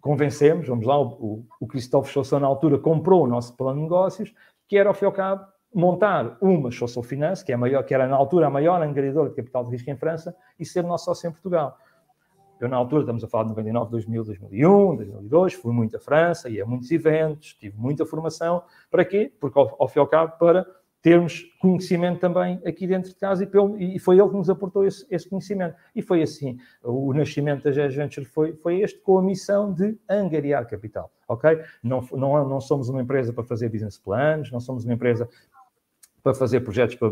[0.00, 4.32] convencemos, vamos lá, o, o Christophe Chausson na altura comprou o nosso plano de negócios,
[4.68, 7.92] que era, ao fim e ao cabo, montar uma Chausson Finance, que, é maior, que
[7.92, 11.06] era na altura a maior angariadora de capital de risco em França, e ser nosso
[11.06, 11.76] sócio em Portugal.
[12.60, 16.48] Eu, na altura, estamos a falar de 99, 2000, 2001, 2002, fui muito à França,
[16.48, 18.62] ia a muitos eventos, tive muita formação.
[18.90, 19.32] Para quê?
[19.40, 20.64] Porque, ao, ao fim e ao cabo, para
[21.04, 24.86] termos conhecimento também aqui dentro de casa e, pelo, e foi ele que nos aportou
[24.86, 25.76] esse, esse, conhecimento.
[25.94, 29.98] E foi assim, o nascimento da GES Venture foi, foi este com a missão de
[30.08, 31.60] angariar capital, ok?
[31.82, 35.28] Não, não, não somos uma empresa para fazer business plans, não somos uma empresa
[36.22, 37.10] para fazer projetos para,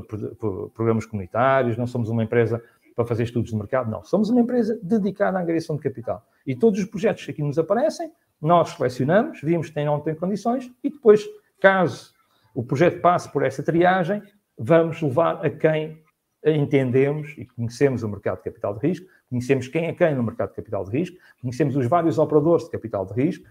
[0.74, 2.64] programas comunitários, não somos uma empresa
[2.96, 4.02] para fazer estudos de mercado, não.
[4.04, 6.26] Somos uma empresa dedicada à angariação de capital.
[6.46, 10.14] E todos os projetos que aqui nos aparecem, nós selecionamos, vimos que ou não têm
[10.14, 11.28] condições e depois,
[11.60, 12.11] caso
[12.54, 14.22] o projeto passe por essa triagem,
[14.58, 16.02] vamos levar a quem
[16.44, 20.50] entendemos e conhecemos o mercado de capital de risco, conhecemos quem é quem no mercado
[20.50, 23.46] de capital de risco, conhecemos os vários operadores de capital de risco,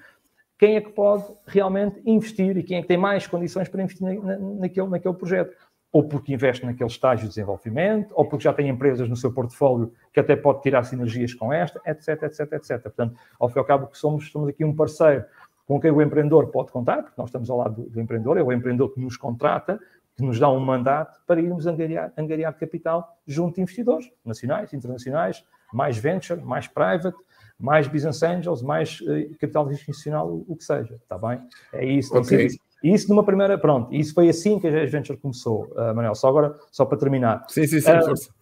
[0.61, 4.05] quem é que pode realmente investir e quem é que tem mais condições para investir
[4.05, 5.55] na, naquele, naquele projeto.
[5.91, 9.91] Ou porque investe naquele estágio de desenvolvimento, ou porque já tem empresas no seu portfólio
[10.13, 12.81] que até pode tirar sinergias com esta, etc, etc, etc.
[12.83, 15.25] Portanto, ao fim e ao cabo, que somos, somos aqui um parceiro
[15.71, 18.43] com quem o empreendedor pode contar, porque nós estamos ao lado do, do empreendedor, é
[18.43, 19.79] o empreendedor que nos contrata,
[20.17, 25.45] que nos dá um mandato para irmos angariar, angariar capital junto de investidores nacionais, internacionais,
[25.71, 27.15] mais venture, mais private,
[27.57, 31.39] mais business angels, mais uh, capital institucional, o, o, que seja, está bem?
[31.71, 32.17] É isso.
[32.17, 32.47] Okay.
[32.47, 32.59] Isso.
[32.83, 36.15] E isso numa primeira, pronto, isso foi assim que a GES Venture começou, uh, Manuel,
[36.15, 37.45] só agora, só para terminar.
[37.47, 38.33] Sim, sim, sim, uh, força.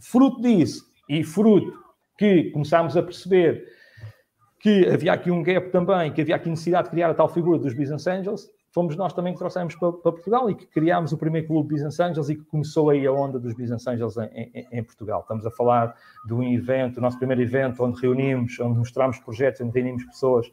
[0.00, 1.72] fruto disso, e fruto
[2.18, 3.77] que começámos a perceber
[4.60, 7.58] que havia aqui um gap também, que havia aqui necessidade de criar a tal figura
[7.58, 11.18] dos business angels, fomos nós também que trouxemos para, para, Portugal e que criámos o
[11.18, 14.68] primeiro clube Business Angels e que começou aí a onda dos Business Angels em, em,
[14.72, 15.20] em, Portugal.
[15.20, 15.94] Estamos a falar
[16.26, 20.50] de um evento, o nosso primeiro evento, onde reunimos, onde mostramos projetos, onde reunimos pessoas,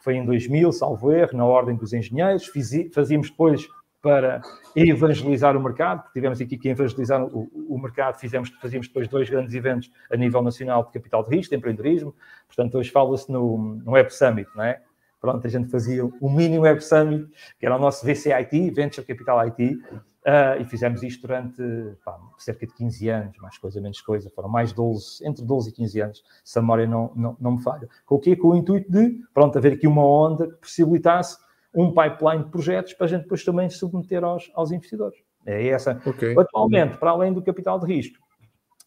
[0.00, 2.50] foi em 2000, salvo erro, na Ordem dos Engenheiros.
[2.94, 3.66] Fazíamos depois
[4.06, 4.40] para
[4.76, 9.28] evangelizar o mercado, porque tivemos aqui que evangelizar o, o, mercado, fizemos, fazíamos depois dois
[9.28, 12.14] grandes eventos a nível nacional de capital de risco, de empreendedorismo,
[12.46, 14.80] portanto hoje fala-se no, no Web Summit, não é?
[15.20, 19.40] Pronto, a gente fazia o Mini Web Summit, que era o nosso VCIT, Venture Capital
[19.40, 21.60] IT, uh, e fizemos isto durante
[22.04, 25.72] pá, cerca de 15 anos, mais coisa, menos coisa, foram mais 12, entre 12 e
[25.72, 27.88] 15 anos, se a memória não, não, não me falha.
[28.04, 28.36] Com o quê?
[28.36, 31.44] Com o intuito de, pronto, haver aqui uma onda que possibilitasse
[31.76, 35.18] um pipeline de projetos para a gente depois também submeter aos, aos investidores.
[35.44, 36.00] É essa.
[36.04, 36.34] Okay.
[36.36, 38.18] Atualmente, para além do capital de risco,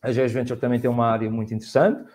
[0.01, 2.09] a GES Venture também tem uma área muito interessante.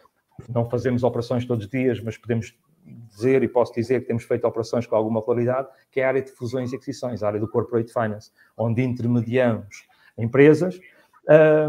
[0.49, 4.47] Não fazemos operações todos os dias, mas podemos dizer e posso dizer que temos feito
[4.47, 7.49] operações com alguma qualidade, que é a área de fusões e aquisições, a área do
[7.49, 9.87] corporate finance, onde intermediamos
[10.19, 10.79] empresas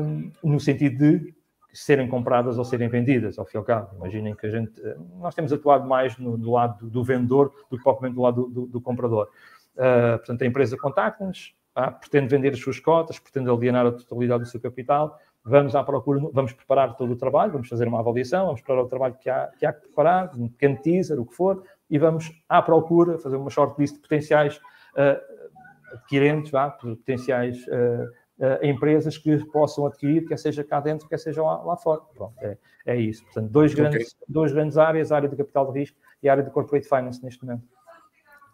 [0.01, 1.33] um, no sentido de
[1.75, 3.95] serem compradas ou serem vendidas, ao fim e ao cabo.
[3.97, 4.71] Imaginem que a gente.
[5.19, 8.49] Nós temos atuado mais no, do lado do vendedor do que propriamente do lado do,
[8.49, 9.29] do, do comprador.
[9.75, 14.43] Uh, portanto, a empresa contacta-nos, ah, pretende vender as suas cotas, pretende alienar a totalidade
[14.43, 15.19] do seu capital.
[15.43, 18.87] Vamos à procura, vamos preparar todo o trabalho, vamos fazer uma avaliação, vamos preparar o
[18.87, 22.31] trabalho que há que, há que preparar, um pequeno teaser, o que for, e vamos
[22.47, 27.57] à procura, fazer uma shortlist de potenciais uh, adquirentes, vá, potenciais.
[27.67, 32.01] Uh, uh, empresas que possam adquirir, quer seja cá dentro, quer seja lá, lá fora.
[32.15, 33.23] Pronto, é, é isso.
[33.25, 34.25] Portanto, dois grandes, okay.
[34.27, 37.23] duas grandes áreas, a área de capital de risco e a área de corporate finance
[37.23, 37.63] neste momento.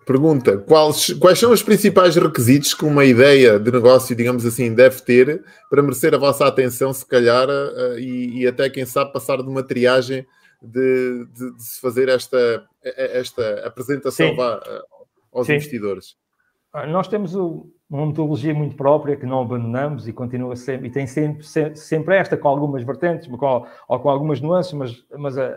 [0.05, 5.01] Pergunta: quais, quais são os principais requisitos que uma ideia de negócio, digamos assim, deve
[5.01, 9.37] ter para merecer a vossa atenção, se calhar, uh, e, e, até, quem sabe, passar
[9.37, 10.25] de uma triagem
[10.61, 15.53] de, de, de se fazer esta, esta apresentação vá, uh, aos Sim.
[15.53, 16.15] investidores?
[16.73, 20.91] Ah, nós temos o, uma metodologia muito própria que não abandonamos e continua sempre, e
[20.91, 21.43] tem sempre,
[21.75, 25.47] sempre esta, com algumas vertentes, com, ou com algumas nuances, mas, mas a,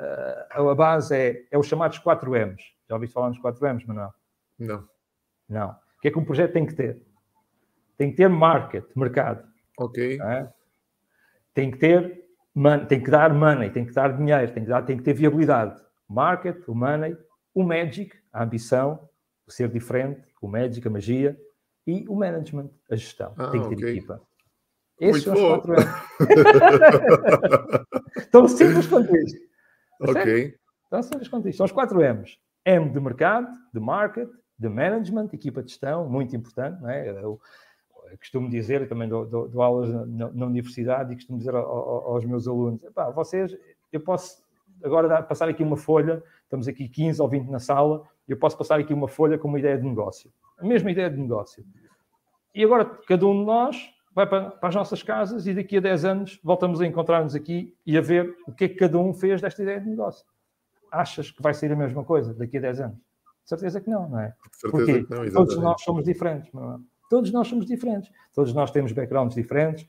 [0.50, 2.60] a, a, base é, é os chamados 4 M's.
[2.88, 4.12] Já ouviste falar nos 4 M's, Manuel?
[4.58, 4.84] Não.
[5.48, 5.70] Não.
[5.70, 7.00] O que é que um projeto tem que ter?
[7.96, 9.46] Tem que ter market, mercado.
[9.78, 10.18] Ok.
[10.20, 10.52] É?
[11.54, 14.82] Tem que ter, man, tem que dar money, tem que dar dinheiro, tem que, dar,
[14.82, 15.80] tem que ter viabilidade.
[16.08, 17.16] Market, o money,
[17.54, 19.08] o magic, a ambição,
[19.46, 21.38] o ser diferente, o magic, a magia,
[21.86, 23.34] e o management, a gestão.
[23.36, 23.90] Ah, tem que ter okay.
[23.90, 24.22] equipa.
[25.00, 25.84] Esses Muito são os quatro M's.
[28.30, 29.40] Tão simples quanto isto.
[30.00, 30.54] Ok.
[30.90, 31.58] Tão simples quanto isto.
[31.58, 32.38] São os quatro M's.
[32.64, 36.80] M de mercado, de market, de management, equipa de gestão, muito importante.
[36.80, 37.10] Não é?
[37.10, 37.40] Eu,
[38.18, 42.24] costumo dizer, eu também dou, dou, dou aulas na, na, universidade e costumo dizer aos
[42.24, 42.80] meus alunos:
[43.14, 43.56] vocês,
[43.92, 44.42] eu posso
[44.82, 48.56] agora dar, passar aqui uma folha, estamos aqui 15 ou 20 na sala, eu posso
[48.56, 51.64] passar aqui uma folha com uma ideia de negócio a mesma ideia de negócio.
[52.54, 55.80] E agora cada um de nós vai para, para, as nossas casas e daqui a
[55.80, 59.12] 10 anos voltamos a encontrar-nos aqui e a ver o que é que cada um
[59.12, 60.24] fez desta ideia de negócio.
[60.90, 62.98] Achas que vai ser a mesma coisa daqui a 10 anos?
[63.44, 64.32] Certeza que não, não é?
[64.52, 66.78] Certeza que não, Todos nós somos diferentes, não é?
[67.10, 68.10] Todos nós somos diferentes.
[68.34, 69.86] Todos nós temos backgrounds diferentes.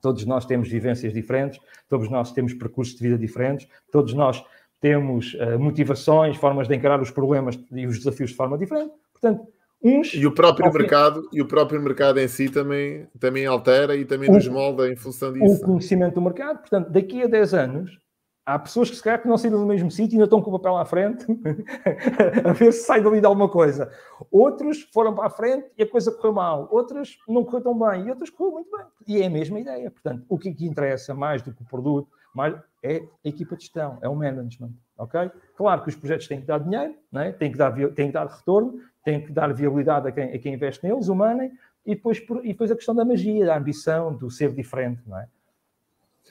[0.00, 1.60] Todos nós temos vivências diferentes.
[1.88, 3.68] Todos nós temos percursos de vida diferentes.
[3.92, 4.42] Todos nós
[4.80, 8.94] temos uh, motivações, formas de encarar os problemas e os desafios de forma diferente.
[9.12, 9.46] Portanto,
[9.82, 14.04] Uns, e o próprio mercado e o próprio mercado em si também, também altera e
[14.04, 15.62] também o, nos molda em função disso.
[15.62, 17.98] O conhecimento do mercado, portanto, daqui a 10 anos
[18.44, 20.50] há pessoas que se calhar que não saíram do mesmo sítio e ainda estão com
[20.50, 21.24] o papel à frente
[22.44, 23.90] a ver se sai dali de alguma coisa.
[24.30, 26.68] Outros foram para a frente e a coisa correu mal.
[26.70, 28.86] Outros não correu tão bem e outros correu muito bem.
[29.06, 29.90] E é a mesma ideia.
[29.90, 33.62] Portanto, o que aqui interessa mais do que o produto mais é a equipa de
[33.62, 34.72] gestão, é o management.
[34.96, 35.30] ok?
[35.56, 37.32] Claro que os projetos têm que dar dinheiro, não é?
[37.32, 40.54] têm, que dar, têm que dar retorno, tem que dar viabilidade a quem, a quem
[40.54, 41.50] investe neles, o money,
[41.84, 45.26] e depois, e depois a questão da magia, da ambição, do ser diferente, não é?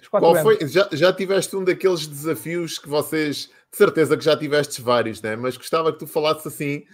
[0.09, 0.67] Qual foi?
[0.67, 5.35] Já, já tiveste um daqueles desafios que vocês, de certeza que já tivestes vários, né?
[5.35, 6.85] mas gostava que tu falasses assim,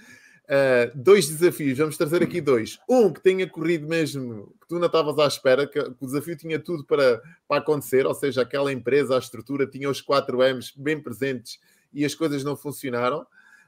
[0.46, 2.80] uh, dois desafios, vamos trazer aqui dois.
[2.90, 6.60] Um que tenha corrido mesmo, que tu não estavas à espera, que, o desafio tinha
[6.60, 11.00] tudo para, para acontecer, ou seja, aquela empresa, a estrutura, tinha os 4 M's bem
[11.02, 11.60] presentes
[11.94, 13.22] e as coisas não funcionaram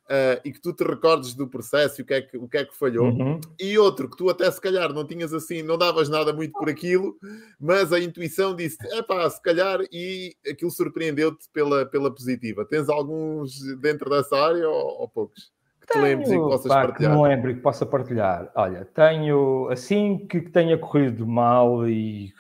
[0.08, 2.58] uh, e que tu te recordes do processo e o que é que, o que,
[2.58, 3.40] é que falhou, uhum.
[3.60, 6.70] e outro que tu até se calhar não tinhas assim, não davas nada muito por
[6.70, 7.18] aquilo,
[7.60, 12.66] mas a intuição disse, é pá, se calhar, e aquilo surpreendeu-te pela, pela positiva.
[12.66, 15.57] Tens alguns dentro dessa área ou, ou poucos?
[15.88, 17.12] Que te lembres e que possas pá, partilhar?
[17.12, 18.52] Que me lembro e que possa partilhar.
[18.56, 22.34] Olha, tenho, assim que tenha corrido mal e,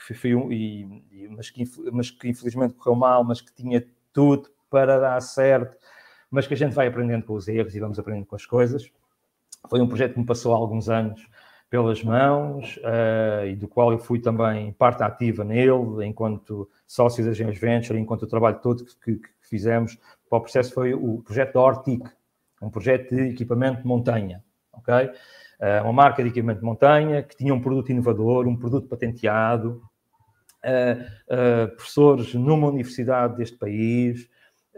[0.51, 5.21] e, e mas, que, mas que infelizmente correu mal, mas que tinha tudo para dar
[5.21, 5.77] certo
[6.29, 8.91] mas que a gente vai aprendendo com os erros e vamos aprendendo com as coisas.
[9.69, 11.27] Foi um projeto que me passou há alguns anos
[11.69, 17.33] pelas mãos uh, e do qual eu fui também parte ativa nele, enquanto sócio da
[17.33, 19.97] Gens Venture, enquanto o trabalho todo que, que, fizemos
[20.29, 22.03] para o processo foi o projeto da Ortic,
[22.61, 24.43] um projeto de equipamento de montanha,
[24.73, 25.11] ok?
[25.59, 29.81] Uh, uma marca de equipamento de montanha que tinha um produto inovador, um produto patenteado,
[30.63, 34.29] uh, professores numa universidade deste país,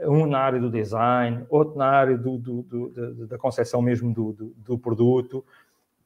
[0.02, 4.78] um na área do design, outro na área do, do, do, da concepção mesmo do,
[4.78, 5.44] produto,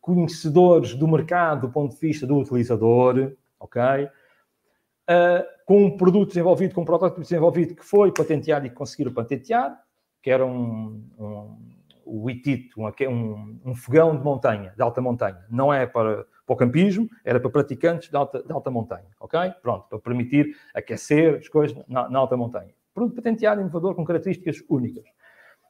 [0.01, 4.05] conhecedores do mercado do ponto de vista do utilizador, ok?
[5.09, 9.82] Uh, com um produto desenvolvido, com um protótipo desenvolvido que foi patenteado e conseguiram patentear,
[10.23, 11.73] que era um, um
[12.05, 15.45] o ITIT, um, um, fogão de montanha, de alta montanha.
[15.49, 19.39] Não é para, para o campismo, era para praticantes de alta, de alta montanha, ok?
[19.61, 22.73] Pronto, para permitir aquecer as coisas na, na alta montanha.
[22.93, 25.05] Produto patenteado, inovador, com características únicas.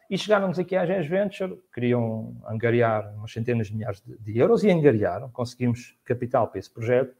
[0.09, 4.63] E chegaram-nos aqui à Gens Venture, queriam angariar umas centenas de milhares de, de euros
[4.63, 7.15] e angariaram, conseguimos capital para esse projeto.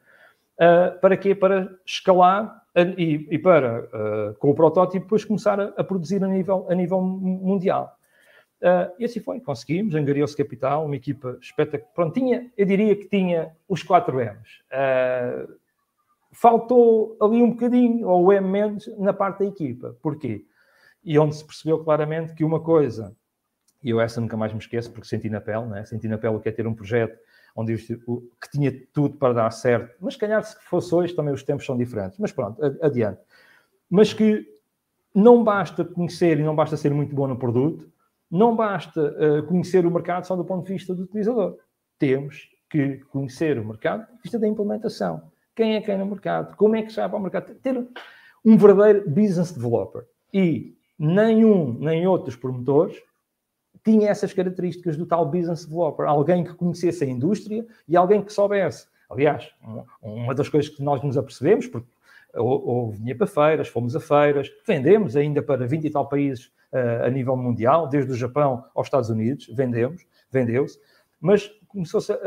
[0.56, 1.34] Uh, para quê?
[1.34, 6.28] Para escalar e, e para, uh, com o protótipo, depois começar a, a, produzir a
[6.28, 7.96] nível, a nível mundial.
[8.62, 11.94] Uh, e assim foi, conseguimos, angariou-se capital, uma equipa espetacular.
[11.94, 14.64] Pronto, tinha, eu diria que tinha os 4 M's.
[16.32, 19.96] faltou ali um bocadinho, ou o M menos, na parte da equipa.
[20.02, 20.46] Porquê?
[21.04, 23.16] e onde se percebeu claramente que uma coisa,
[23.84, 25.84] e eu essa nunca mais me esqueço, porque senti na pele, né?
[25.84, 27.18] senti na pele o que é ter um projeto
[27.56, 31.66] onde que tinha tudo para dar certo, mas calhar se fosse hoje também os tempos
[31.66, 33.22] são diferentes, mas pronto, adiante.
[33.90, 34.46] Mas que
[35.14, 37.92] não basta conhecer e não basta ser muito bom no produto,
[38.30, 41.58] não basta uh, conhecer o mercado só do ponto de vista do utilizador.
[42.00, 45.32] Temos que conhecer o mercado do ponto de vista da implementação.
[45.56, 46.56] Quem é quem no mercado?
[46.56, 47.54] Como é que sai para o mercado?
[47.56, 47.88] Ter
[48.44, 50.04] um verdadeiro business developer.
[50.34, 53.00] E nenhum nem outros promotores
[53.84, 58.32] tinha essas características do tal business developer, alguém que conhecesse a indústria e alguém que
[58.32, 58.88] soubesse.
[59.10, 59.52] Aliás,
[60.02, 61.88] uma das coisas que nós nos apercebemos, porque
[62.36, 66.48] ou, ou vinha para feiras, fomos a feiras, vendemos ainda para 20 e tal países
[66.72, 70.80] uh, a nível mundial, desde o Japão aos Estados Unidos, vendemos, vendeu-se,
[71.22, 72.18] mas começou-se a,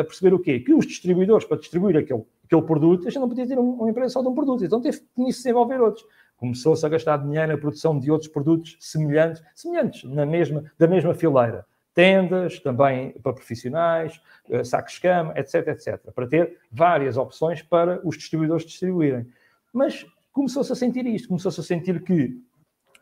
[0.00, 0.60] a, perceber o quê?
[0.60, 4.10] Que os distribuidores, para distribuir aquele, aquele produto, a gente não podia ter uma empresa
[4.10, 7.98] só de um produto, então teve que desenvolver outros começou-se a gastar dinheiro na produção
[7.98, 11.66] de outros produtos semelhantes, semelhantes na mesma, da mesma fileira.
[11.94, 14.20] Tendas, também para profissionais,
[14.50, 16.12] eh, sacos de cama, etc, etc.
[16.14, 19.26] Para ter várias opções para os distribuidores distribuírem.
[19.72, 22.38] Mas começou-se a sentir isto, começou-se a sentir que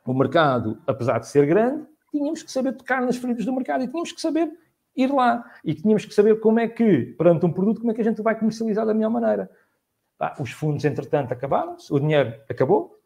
[0.07, 3.89] o mercado, apesar de ser grande, tínhamos que saber tocar nas feridas do mercado e
[3.89, 4.53] tínhamos que saber
[4.97, 5.45] ir lá.
[5.65, 8.23] E tínhamos que saber como é que, perante um produto, como é que a gente
[8.23, 9.51] vai comercializar da melhor maneira.
[10.39, 12.97] os fundos, entretanto, acabaram-se, o dinheiro acabou,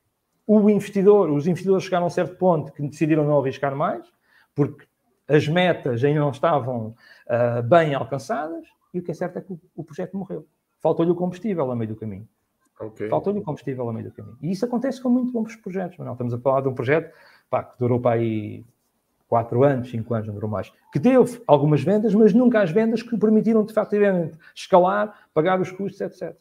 [0.48, 4.10] o investidor, os investidores chegaram a um certo ponto que decidiram não arriscar mais,
[4.54, 4.86] porque
[5.28, 6.94] as metas ainda não estavam
[7.26, 10.46] uh, bem alcançadas, e o que é certo é que o, o projeto morreu.
[10.80, 12.26] Faltou-lhe o combustível a meio do caminho.
[12.80, 13.10] Okay.
[13.10, 14.38] Faltou-lhe o combustível a meio do caminho.
[14.40, 15.98] E isso acontece com muito bons projetos.
[15.98, 17.12] Não, estamos a falar de um projeto
[17.50, 18.64] pá, que durou para aí
[19.28, 23.02] 4 anos, 5 anos, não durou mais, que teve algumas vendas, mas nunca as vendas
[23.02, 23.94] que permitiram, de facto,
[24.54, 26.34] escalar, pagar os custos, etc.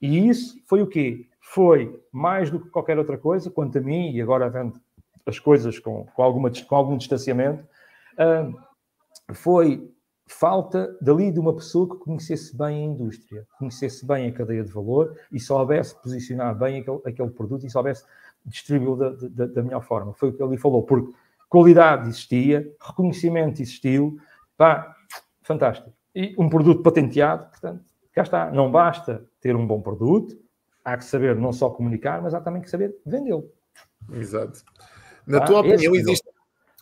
[0.00, 1.26] E isso foi o quê?
[1.40, 4.80] Foi mais do que qualquer outra coisa, quanto a mim, e agora vendo
[5.26, 7.64] as coisas com, com, alguma, com algum distanciamento,
[8.14, 9.90] uh, foi
[10.26, 14.70] falta dali de uma pessoa que conhecesse bem a indústria, conhecesse bem a cadeia de
[14.70, 18.04] valor e soubesse posicionar bem aquele, aquele produto e soubesse
[18.46, 20.14] distribuí-lo da, da, da, melhor forma.
[20.14, 21.12] Foi o que ele falou, porque
[21.48, 24.18] qualidade existia, reconhecimento existiu,
[24.56, 24.94] pá,
[25.42, 25.92] fantástico.
[26.14, 28.50] E um produto patenteado, portanto, cá está.
[28.50, 30.36] Não basta ter um bom produto,
[30.84, 33.50] há que saber não só comunicar, mas há também que saber vendê-lo.
[34.12, 34.62] Exato.
[35.26, 35.46] Na tá?
[35.46, 36.28] tua opinião, existe,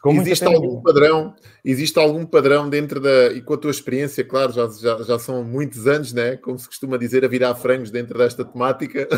[0.06, 1.34] existe algum padrão,
[1.64, 5.42] existe algum padrão dentro da, e com a tua experiência, claro, já, já, já são
[5.44, 6.36] muitos anos, né?
[6.36, 9.08] como se costuma dizer, a virar frangos dentro desta temática.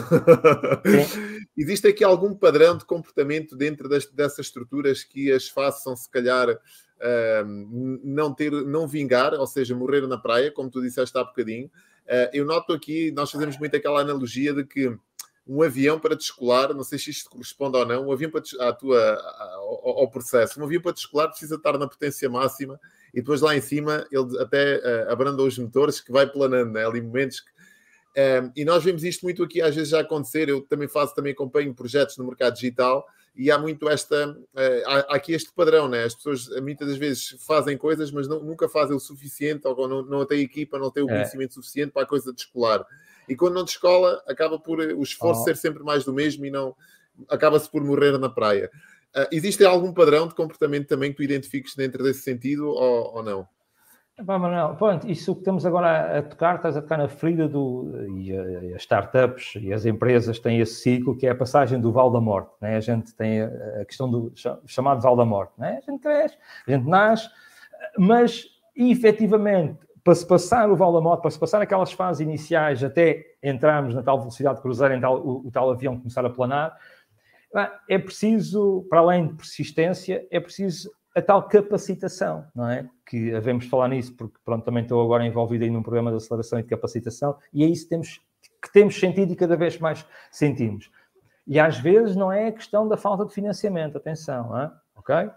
[1.57, 6.49] existe aqui algum padrão de comportamento dentro das, dessas estruturas que as façam, se calhar,
[6.51, 11.71] uh, não, ter, não vingar, ou seja, morrer na praia, como tu disseste há bocadinho,
[12.33, 14.97] eu noto aqui, nós fazemos muito aquela analogia de que
[15.47, 18.73] um avião para descolar, não sei se isto corresponde ou não, um avião para à
[18.73, 19.15] tua,
[19.57, 22.79] ao, ao, processo, um avião para descolar precisa estar na potência máxima
[23.13, 26.87] e depois lá em cima ele até uh, abranda os motores que vai planando, né?
[26.87, 27.51] ali momentos que,
[28.17, 31.33] um, e nós vemos isto muito aqui às vezes já acontecer, eu também faço, também
[31.33, 35.89] acompanho projetos no mercado digital e há muito esta, uh, há, há, aqui este padrão,
[35.89, 36.05] né?
[36.05, 40.03] as pessoas muitas das vezes fazem coisas, mas não, nunca fazem o suficiente, ou não,
[40.03, 41.13] não têm equipa, não têm o é.
[41.13, 41.55] conhecimento é.
[41.55, 42.85] suficiente para a coisa descolar.
[43.29, 45.45] E quando não descola, acaba por o esforço oh.
[45.45, 46.75] ser sempre mais do mesmo e não
[47.29, 48.71] acaba-se por morrer na praia.
[49.17, 53.23] Uh, existe algum padrão de comportamento também que tu identifiques dentro desse sentido ou, ou
[53.23, 53.49] não?
[54.27, 57.91] Pá, Manuel, pronto, isso que estamos agora a tocar, estás a tocar na ferida do.
[58.19, 58.37] E,
[58.75, 62.21] as startups e as empresas têm esse ciclo que é a passagem do Val da
[62.21, 62.51] Morte.
[62.61, 62.77] Né?
[62.77, 64.33] A gente tem a questão do
[64.67, 65.53] chamado Val da Morte.
[65.57, 65.81] Né?
[65.83, 67.31] A gente cresce, a gente nasce,
[67.99, 72.85] mas efetivamente, para se passar o Val da Morte, para se passar aquelas fases iniciais
[72.85, 76.31] até entrarmos na tal velocidade de cruzeiro, em tal, o, o tal avião começar a
[76.31, 76.77] planar,
[77.89, 82.89] é preciso, para além de persistência, é preciso a tal capacitação, não é?
[83.07, 86.59] Que havemos falar nisso, porque pronto, também estou agora envolvido aí num programa de aceleração
[86.59, 88.21] e de capacitação, e é isso que temos,
[88.63, 90.91] que temos sentido e cada vez mais sentimos.
[91.47, 94.71] E às vezes não é a questão da falta de financiamento, atenção, é?
[94.95, 95.31] ok?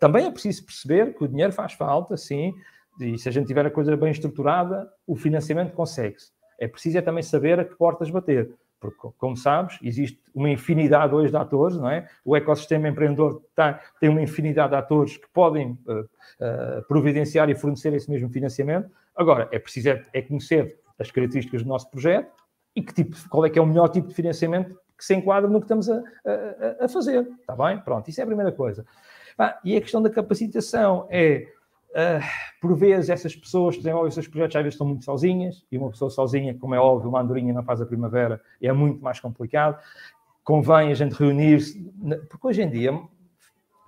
[0.00, 2.52] Também é preciso perceber que o dinheiro faz falta, sim,
[3.00, 6.32] e se a gente tiver a coisa bem estruturada, o financiamento consegue-se.
[6.58, 8.54] É preciso é também saber a que portas bater.
[8.90, 12.08] Porque, como sabes, existe uma infinidade hoje de atores, não é?
[12.24, 17.54] O ecossistema empreendedor tá, tem uma infinidade de atores que podem uh, uh, providenciar e
[17.54, 18.90] fornecer esse mesmo financiamento.
[19.16, 22.32] Agora, é preciso é, é, conhecer as características do nosso projeto
[22.74, 25.48] e que tipo, qual é que é o melhor tipo de financiamento que se enquadra
[25.48, 25.96] no que estamos a,
[26.80, 27.26] a, a fazer.
[27.40, 27.78] Está bem?
[27.80, 28.86] Pronto, isso é a primeira coisa.
[29.38, 31.48] Ah, e a questão da capacitação é
[31.94, 32.20] Uh,
[32.60, 35.78] por vezes, essas pessoas que desenvolvem os seus projetos às vezes estão muito sozinhas, e
[35.78, 39.20] uma pessoa sozinha, como é óbvio, uma andorinha na fase da primavera, é muito mais
[39.20, 39.80] complicado.
[40.42, 41.80] Convém a gente reunir-se,
[42.28, 43.00] porque hoje em dia,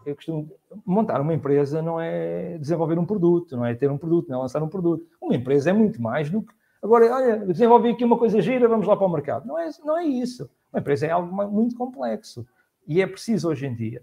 [0.06, 0.48] eu costumo,
[0.84, 4.42] montar uma empresa não é desenvolver um produto, não é ter um produto, não é
[4.42, 5.04] lançar um produto.
[5.20, 6.54] Uma empresa é muito mais do que.
[6.80, 9.46] Agora, olha, desenvolvi aqui uma coisa gira, vamos lá para o mercado.
[9.46, 10.48] Não é, não é isso.
[10.72, 12.46] Uma empresa é algo muito complexo.
[12.86, 14.00] E é preciso hoje em dia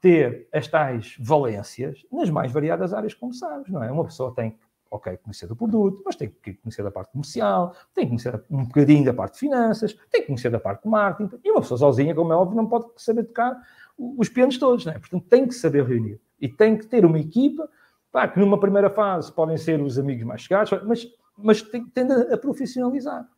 [0.00, 3.90] ter as tais valências nas mais variadas áreas, como sabes, não é?
[3.90, 4.58] Uma pessoa tem que,
[4.90, 8.64] ok, conhecer do produto, mas tem que conhecer da parte comercial, tem que conhecer um
[8.64, 11.78] bocadinho da parte de finanças, tem que conhecer da parte de marketing, e uma pessoa
[11.78, 13.60] sozinha, como é óbvio, não pode saber tocar
[13.96, 14.98] os pianos todos, não é?
[14.98, 16.20] Portanto, tem que saber reunir.
[16.40, 17.68] E tem que ter uma equipa,
[18.10, 22.12] pá, que numa primeira fase podem ser os amigos mais chegados, mas, mas tem, tende
[22.12, 23.28] a profissionalizar.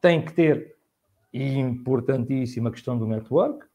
[0.00, 0.76] Tem que ter,
[1.32, 3.66] importantíssima questão do network,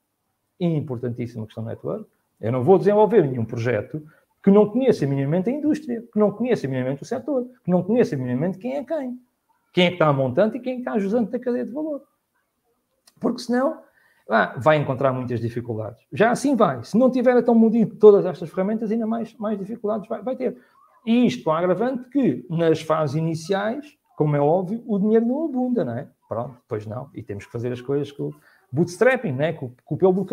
[0.59, 2.09] importantíssima questão do network,
[2.43, 4.03] eu não vou desenvolver nenhum projeto
[4.43, 8.17] que não conheça minimamente a indústria, que não conheça minimamente o setor, que não conheça
[8.17, 9.17] minimamente quem é quem.
[9.71, 11.71] Quem é que está a montante e quem é que está ajudante da cadeia de
[11.71, 12.03] valor.
[13.19, 13.81] Porque senão
[14.57, 16.03] vai encontrar muitas dificuldades.
[16.11, 16.83] Já assim vai.
[16.83, 20.57] Se não tiver tão medido todas estas ferramentas, ainda mais, mais dificuldades vai, vai ter.
[21.05, 25.45] E isto com a agravante que, nas fases iniciais, como é óbvio, o dinheiro não
[25.45, 26.07] abunda, não é?
[26.27, 27.09] Pronto, pois não.
[27.13, 28.33] E temos que fazer as coisas com
[28.71, 29.53] bootstrapping, né?
[29.53, 30.25] com, com o pelo do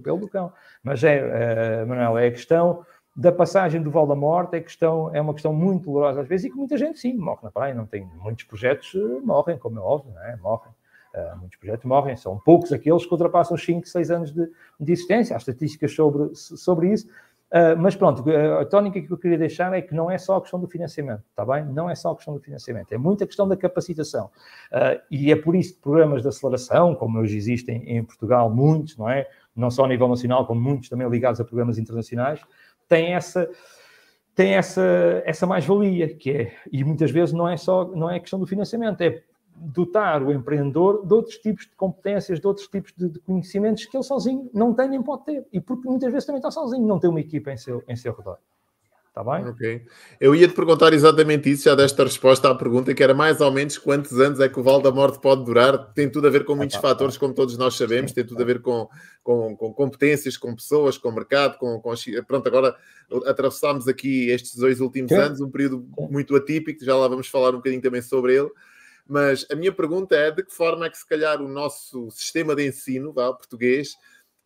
[0.00, 0.52] cão o pelo do cão.
[0.82, 5.14] Mas é, uh, Manuel, é a questão da passagem do Val da Morte, é, questão,
[5.14, 7.74] é uma questão muito dolorosa às vezes e que muita gente, sim, morre na praia.
[7.74, 10.36] Não tem muitos projetos, uh, morrem, como é óbvio, não é?
[10.36, 10.72] morrem.
[11.14, 14.92] Uh, muitos projetos morrem, são poucos aqueles que ultrapassam os 5, 6 anos de, de
[14.92, 15.34] existência.
[15.34, 17.08] Há estatísticas sobre, sobre isso.
[17.52, 18.24] Uh, mas pronto,
[18.60, 21.22] a tónica que eu queria deixar é que não é só a questão do financiamento,
[21.30, 21.64] está bem?
[21.64, 24.26] Não é só a questão do financiamento, é muita questão da capacitação.
[24.72, 28.96] Uh, e é por isso que programas de aceleração, como hoje existem em Portugal, muitos,
[28.96, 29.28] não é?
[29.56, 32.40] não só a nível nacional, como muitos também ligados a programas internacionais,
[32.88, 33.48] têm essa
[34.34, 34.82] tem essa,
[35.24, 39.00] essa mais-valia, que é, e muitas vezes não é só, não é questão do financiamento,
[39.00, 39.22] é
[39.58, 43.96] dotar o empreendedor de outros tipos de competências, de outros tipos de, de, conhecimentos que
[43.96, 45.46] ele sozinho não tem nem pode ter.
[45.52, 48.14] E porque muitas vezes também está sozinho, não tem uma equipa em seu, em seu
[48.14, 48.38] redor.
[49.16, 49.46] Está bem?
[49.46, 49.86] Ok.
[50.20, 53.50] Eu ia te perguntar exatamente isso, já desta resposta à pergunta, que era mais ou
[53.50, 55.94] menos quantos anos é que o Val da Morte pode durar.
[55.94, 58.60] Tem tudo a ver com muitos fatores, como todos nós sabemos, tem tudo a ver
[58.60, 58.86] com,
[59.22, 61.94] com, com competências, com pessoas, com mercado, com, com.
[62.26, 62.76] Pronto, agora
[63.24, 65.16] atravessámos aqui estes dois últimos Sim.
[65.16, 68.50] anos, um período muito atípico, já lá vamos falar um bocadinho também sobre ele.
[69.08, 72.56] Mas a minha pergunta é de que forma é que, se calhar, o nosso sistema
[72.56, 73.94] de ensino, vá, português,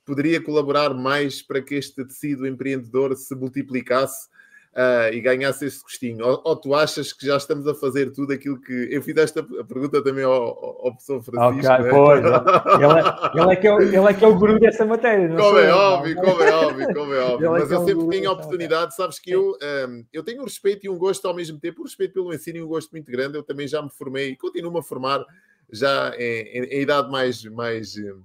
[0.04, 4.28] poderia colaborar mais para que este tecido empreendedor se multiplicasse
[4.74, 6.24] uh, e ganhasse esse gostinho?
[6.24, 8.88] Ou, ou, tu achas que já estamos a fazer tudo aquilo que.
[8.90, 11.72] Eu fiz esta pergunta também ao, ao professor Francisco.
[11.72, 11.90] Ok, né?
[11.90, 12.24] pois.
[12.80, 15.28] ele, é, ele, é que é o, ele é que é o guru dessa matéria.
[15.28, 18.30] Não como, é óbvio, como é óbvio, como é óbvio, Mas é eu sempre tenho
[18.30, 19.56] a oportunidade, sabes que eu,
[19.88, 22.59] um, eu tenho um respeito e um gosto ao mesmo tempo, um respeito pelo ensino
[22.59, 23.37] e um gosto muito grande.
[23.37, 25.24] Eu também já me formei e continuo a formar
[25.72, 28.22] já em, em, em idade mais, mais hum,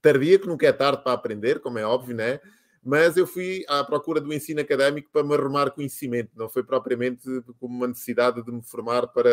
[0.00, 2.40] tardia, que nunca é tarde para aprender, como é óbvio, né?
[2.88, 7.22] Mas eu fui à procura do ensino académico para me arrumar conhecimento, não foi propriamente
[7.60, 9.30] como uma necessidade de me formar para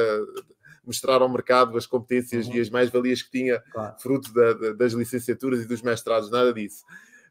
[0.85, 2.55] mostrar ao mercado as competências uhum.
[2.55, 3.95] e as mais-valias que tinha, claro.
[3.97, 6.83] fruto da, da, das licenciaturas e dos mestrados, nada disso.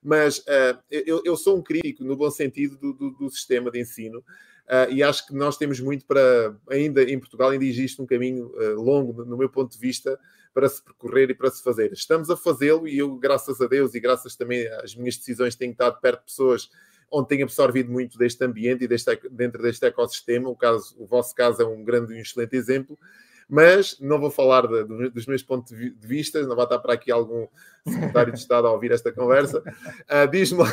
[0.02, 3.82] Mas uh, eu, eu, sou um crítico, no bom sentido, do, do, do sistema de
[3.82, 4.20] ensino.
[4.20, 8.46] Uh, e acho que nós temos muito para, ainda em Portugal, ainda existe um caminho
[8.46, 10.18] uh, longo, no meu ponto de vista,
[10.54, 11.92] para se percorrer e para se fazer.
[11.92, 15.72] Estamos a fazê-lo e eu, graças a Deus e graças também às minhas decisões, tenho
[15.72, 16.70] estado perto de pessoas
[17.10, 20.48] onde tem absorvido muito deste ambiente e deste, dentro deste ecossistema.
[20.48, 22.98] O, caso, o vosso caso é um grande e um excelente exemplo.
[23.48, 26.94] Mas não vou falar de, de, dos meus pontos de vista, não vai estar para
[26.94, 27.46] aqui algum
[27.86, 29.60] secretário de Estado a ouvir esta conversa.
[29.60, 30.64] Uh, Diz-me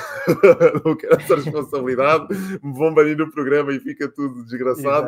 [0.85, 2.27] não quero essa responsabilidade,
[2.63, 5.07] me vão banir no programa e fica tudo desgraçado.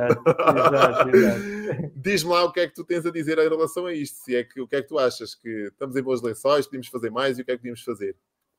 [1.95, 4.17] Diz-me lá o que é que tu tens a dizer em relação a isto.
[4.17, 5.33] Se é que, o que é que tu achas?
[5.35, 8.15] Que estamos em boas lençóis, podemos fazer mais e o que é que podemos fazer?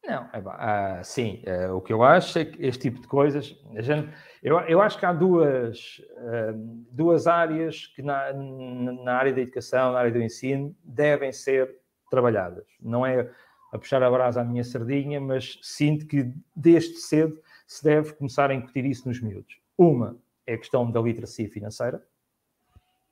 [0.07, 3.57] Não, é, ah, sim, é, o que eu acho é que este tipo de coisas,
[3.79, 6.53] gente, eu, eu acho que há duas, uh,
[6.91, 11.81] duas áreas que na, na área da educação, na área do ensino, devem ser
[12.11, 12.67] trabalhadas.
[12.81, 13.31] Não é
[13.73, 18.51] a puxar a brasa à minha sardinha, mas sinto que desde cedo se deve começar
[18.51, 19.59] a incutir isso nos miúdos.
[19.77, 22.05] Uma é a questão da literacia financeira,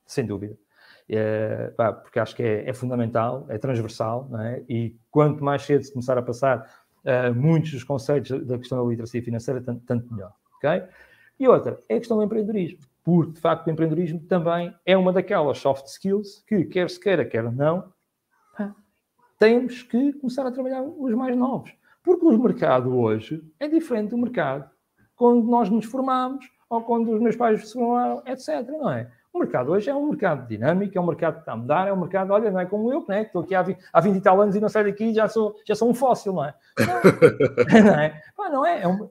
[0.07, 0.57] sem dúvida.
[1.09, 4.63] É, pá, porque acho que é, é, fundamental, é transversal, é?
[4.69, 8.89] e quanto mais cedo se começar a passar uh, muitos dos conceitos da questão da
[8.89, 10.33] literacia financeira, tanto, tanto, melhor.
[10.59, 10.83] Okay?
[11.39, 15.13] E outra é a questão do empreendedorismo, porque de facto o empreendedorismo também é uma
[15.13, 17.93] daquelas soft skills que, quer se queira, quer não,
[19.43, 21.75] temos que começar a trabalhar os mais novos.
[22.01, 24.71] Porque o mercado hoje é diferente do mercado
[25.17, 28.65] quando nós nos formamos ou quando os meus pais se formaram, etc.
[28.69, 29.11] Não é?
[29.33, 31.93] O mercado hoje é um mercado dinâmico, é um mercado que está a mudar, é
[31.93, 33.23] um mercado, olha, não é como eu, né?
[33.23, 35.15] que estou aqui há 20, há 20 e tal anos e não saio daqui e
[35.15, 36.55] já sou, já sou um fóssil, não é?
[36.79, 38.23] Não, não é?
[38.37, 38.83] Pá, não é?
[38.83, 39.09] é um,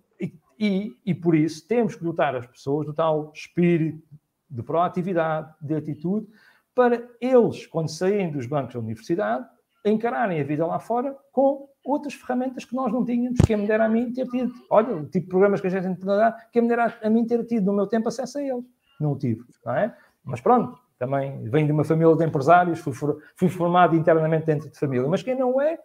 [0.60, 4.00] e, e por isso temos que dotar as pessoas do tal espírito
[4.48, 6.28] de proatividade, de atitude,
[6.76, 9.46] para eles, quando saírem dos bancos da universidade,
[9.84, 13.86] encararem a vida lá fora com outras ferramentas que nós não tínhamos, que me dera
[13.86, 14.54] a mim ter tido.
[14.70, 17.10] Olha, o tipo de programas que a gente tem que dar, que me dera a
[17.10, 18.64] mim ter tido no meu tempo acesso a eles.
[19.00, 19.98] Não o tive, não é?
[20.24, 22.94] Mas pronto, também venho de uma família de empresários, fui,
[23.36, 25.08] fui formado internamente dentro de família.
[25.08, 25.80] Mas quem não é,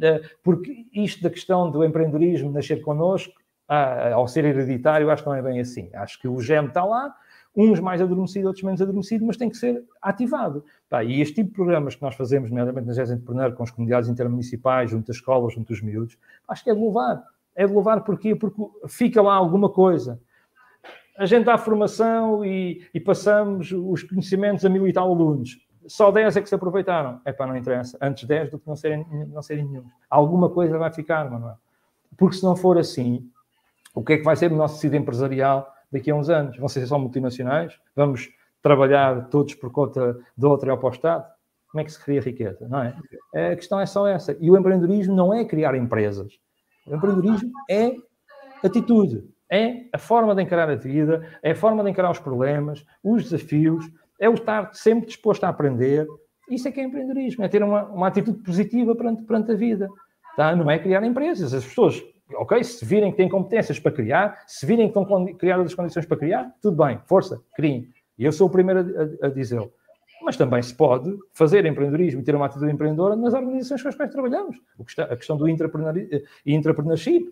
[0.00, 3.34] é, porque isto da questão do empreendedorismo nascer connosco,
[3.68, 5.90] ah, ao ser hereditário, acho que não é bem assim.
[5.94, 7.14] Acho que o gem está lá,
[7.54, 10.64] uns mais adormecidos, outros menos adormecidos, mas tem que ser ativado.
[11.06, 14.08] E este tipo de programas que nós fazemos, nomeadamente na GES Entrepreneur, com as comunidades
[14.08, 16.16] intermunicipais, junto às escolas, junto aos miúdos,
[16.48, 17.22] acho que é de louvar.
[17.54, 18.34] É de louvar porquê?
[18.34, 20.18] Porque fica lá alguma coisa
[21.16, 25.58] a gente dá formação e, e, passamos os conhecimentos a mil e tal alunos.
[25.86, 27.20] Só 10 é que se aproveitaram.
[27.24, 27.98] É para não interessa.
[28.00, 29.84] Antes 10 do que não serem, não serem nenhum.
[30.08, 31.56] Alguma coisa vai ficar, Manuel.
[32.16, 33.28] Porque se não for assim,
[33.94, 36.56] o que é que vai ser o nosso tecido empresarial daqui a uns anos?
[36.56, 37.78] Vão ser só multinacionais?
[37.96, 38.28] Vamos
[38.62, 41.26] trabalhar todos por conta de outra para o Estado?
[41.70, 42.68] Como é que se cria riqueza?
[42.68, 43.52] Não é?
[43.52, 44.36] A questão é só essa.
[44.40, 46.32] E o empreendedorismo não é criar empresas.
[46.86, 47.94] O empreendedorismo é
[48.62, 52.84] atitude é a forma de encarar a vida, é a forma de encarar os problemas,
[53.02, 56.06] os desafios, é o estar sempre disposto a aprender.
[56.48, 59.88] Isso é que é empreendedorismo, é ter uma, uma atitude positiva perante, perante a vida.
[60.36, 60.54] Tá?
[60.54, 61.52] Não é criar empresas.
[61.52, 62.02] As pessoas,
[62.34, 66.06] ok, se virem que têm competências para criar, se virem que estão criadas as condições
[66.06, 67.88] para criar, tudo bem, força, criem.
[68.18, 69.72] E eu sou o primeiro a, a, a dizê-lo.
[70.22, 73.94] Mas também se pode fazer empreendedorismo e ter uma atitude empreendedora nas organizações com as
[73.94, 74.56] quais trabalhamos.
[74.98, 77.24] A questão do intrapreneurship,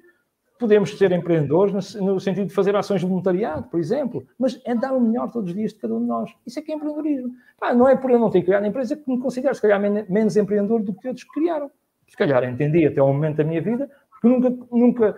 [0.58, 4.92] Podemos ser empreendedores no, sentido de fazer ações de voluntariado, por exemplo, mas é dar
[4.92, 6.30] o melhor todos os dias de cada um de nós.
[6.44, 7.30] Isso é que é empreendedorismo.
[7.58, 9.80] Pá, não é por eu não ter criado a empresa que me considero, se calhar,
[9.80, 11.70] menos empreendedor do que outros que criaram.
[12.08, 15.16] Se calhar entendi até o momento da minha vida, porque nunca, nunca,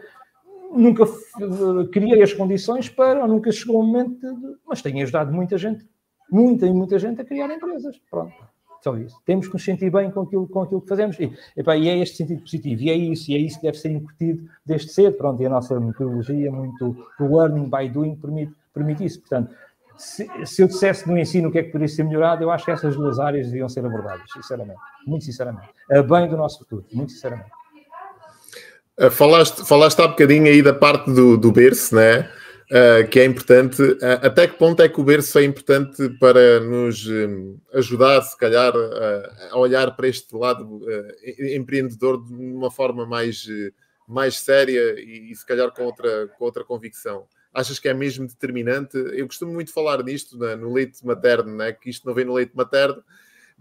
[0.72, 1.04] nunca
[1.90, 4.56] criei as condições para, ou nunca chegou o momento de.
[4.66, 5.88] Mas tenho ajudado muita gente,
[6.30, 7.98] muita e muita gente a criar empresas.
[8.10, 8.49] Pronto.
[8.82, 9.16] Só isso.
[9.26, 11.18] Temos que nos sentir bem com aquilo, com aquilo que fazemos.
[11.20, 12.82] E, e é este sentido positivo.
[12.82, 13.30] E é isso.
[13.30, 15.16] E é isso que deve ser incutido desde cedo.
[15.16, 19.20] Pronto, e a nossa metodologia, muito o learning by doing, permite, permite isso.
[19.20, 19.54] Portanto,
[19.98, 22.64] se, se, eu dissesse no ensino o que é que poderia ser melhorado, eu acho
[22.64, 24.80] que essas duas áreas deviam ser abordadas, sinceramente.
[25.06, 25.68] Muito sinceramente.
[25.90, 26.86] A bem do nosso futuro.
[26.90, 27.50] Muito sinceramente.
[28.98, 32.30] Uh, falaste, falaste há bocadinho aí da parte do, do berço, né?
[32.70, 33.82] Uh, que é importante.
[33.82, 38.36] Uh, até que ponto é que o berço é importante para nos um, ajudar, se
[38.36, 40.80] calhar, uh, a olhar para este lado
[41.54, 43.46] empreendedor de uma forma mais,
[44.06, 47.26] mais séria e, e, se calhar com outra, com outra convicção?
[47.52, 48.96] Achas que é mesmo determinante?
[48.96, 52.34] Eu costumo muito falar nisto né, no leite materno, né, que isto não vem no
[52.34, 53.02] leite materno,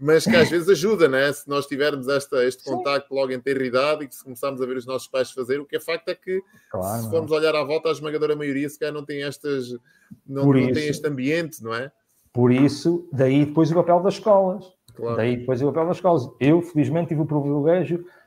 [0.00, 1.30] mas que às vezes ajuda, né?
[1.32, 4.66] Se nós tivermos esta, este contacto logo em ter idade e que se começarmos a
[4.66, 7.54] ver os nossos pais fazer, o que é facto é que claro, se formos olhar
[7.54, 9.70] à volta, a esmagadora maioria se calhar não tem estas,
[10.26, 11.92] não, não isso, tem este ambiente, não é?
[12.32, 14.64] Por isso, daí depois o papel das escolas.
[14.94, 15.16] Claro.
[15.16, 16.28] Daí depois o papel das escolas.
[16.40, 18.19] Eu, felizmente, tive o privilégio é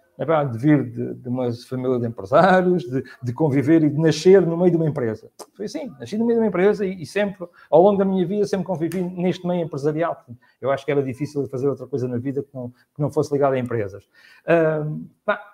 [0.52, 4.56] de vir de, de uma família de empresários, de, de, conviver e de nascer no
[4.56, 5.30] meio de uma empresa.
[5.54, 8.26] Foi assim, nasci no meio de uma empresa e, e, sempre, ao longo da minha
[8.26, 10.24] vida, sempre convivi neste meio empresarial.
[10.62, 13.34] Eu acho que era difícil fazer outra coisa na vida que não, que não fosse
[13.34, 14.06] ligada a empresas.
[14.46, 15.04] Uh,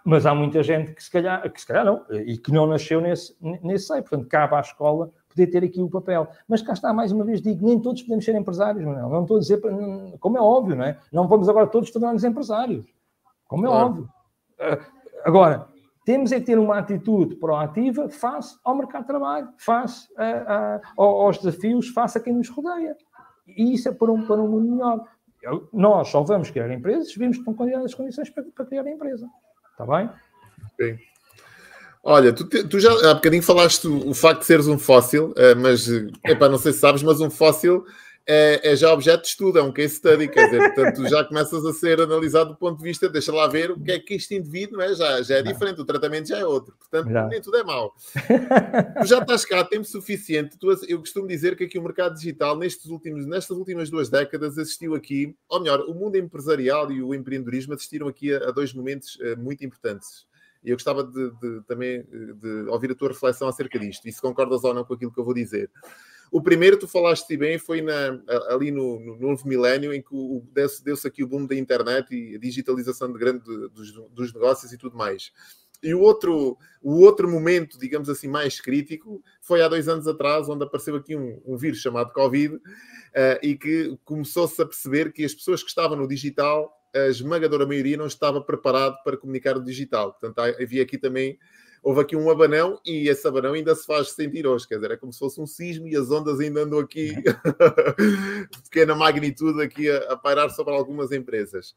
[0.03, 2.99] mas há muita gente que se calhar, que se calhar não, e que não nasceu
[2.99, 4.01] nesse, nesse seio.
[4.01, 6.27] Portanto, cabe à escola poder ter aqui o papel.
[6.47, 9.37] Mas cá está, mais uma vez digo, nem todos podemos ser empresários, não, não estou
[9.37, 9.61] a dizer,
[10.19, 10.97] como é óbvio, não é?
[11.11, 12.85] Não vamos agora todos tornar-nos empresários,
[13.47, 13.87] como é claro.
[13.87, 14.09] óbvio.
[15.23, 15.67] Agora,
[16.05, 20.07] temos é que ter uma atitude proativa face ao mercado de trabalho, face
[20.97, 22.95] aos desafios, face a quem nos rodeia.
[23.47, 25.05] E isso é para um, para um mundo melhor.
[25.71, 28.91] Nós só vamos criar empresas se vimos que estão as condições para, para, criar a
[28.91, 29.27] empresa.
[29.71, 30.09] Está bem?
[30.79, 30.99] Sim.
[32.03, 35.55] Olha, tu, tu, já há bocadinho falaste o, o, facto de seres um fóssil, uh,
[35.61, 35.87] mas,
[36.25, 37.85] epá, não sei se sabes, mas um fóssil
[38.31, 41.65] é, é, já objeto de estudo, é um case study, quer dizer, portanto, já começas
[41.65, 44.35] a ser analisado do ponto de vista, deixa lá ver o que é que este
[44.35, 47.27] indivíduo é, já, já é diferente, o tratamento já é outro, portanto, já.
[47.27, 47.91] nem tudo é mau.
[49.01, 52.55] tu já estás cá, tempo suficiente, tu, eu costumo dizer que aqui o mercado digital,
[52.55, 57.15] nestes últimos, nestas últimas duas décadas, assistiu aqui, ou melhor, o mundo empresarial e o
[57.15, 60.29] empreendedorismo assistiram aqui a, a dois momentos uh, muito importantes.
[60.63, 64.11] E eu gostava de, de, também eh, de ouvir a tua reflexão acerca disto, e
[64.11, 65.71] se concordas ou não com aquilo que eu vou dizer.
[66.31, 68.19] O primeiro, tu falaste bem, foi na,
[68.49, 70.15] ali no, no novo milénio, em que
[70.51, 74.71] deu-se deu aqui o boom da internet e a digitalização de grande dos, dos negócios
[74.71, 75.31] e tudo mais.
[75.81, 80.49] E o outro, o outro momento, digamos assim, mais crítico foi há dois anos atrás,
[80.49, 82.61] onde apareceu aqui um, um vírus chamado Covid uh,
[83.41, 87.95] e que começou-se a perceber que as pessoas que estavam no digital, a esmagadora maioria
[87.95, 90.11] não estava preparado para comunicar o digital.
[90.11, 91.39] Portanto, havia aqui também
[91.81, 94.97] houve aqui um abanão e esse abanão ainda se faz sentir hoje, quer dizer, é
[94.97, 97.15] como se fosse um sismo e as ondas ainda andam aqui
[98.51, 101.75] de pequena magnitude aqui a, a pairar sobre algumas empresas.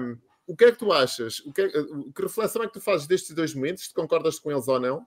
[0.00, 1.40] Um, o que é que tu achas?
[1.40, 3.84] O que, é, que reflexão é que tu fazes destes dois momentos?
[3.84, 4.98] Se concordas com eles ou não?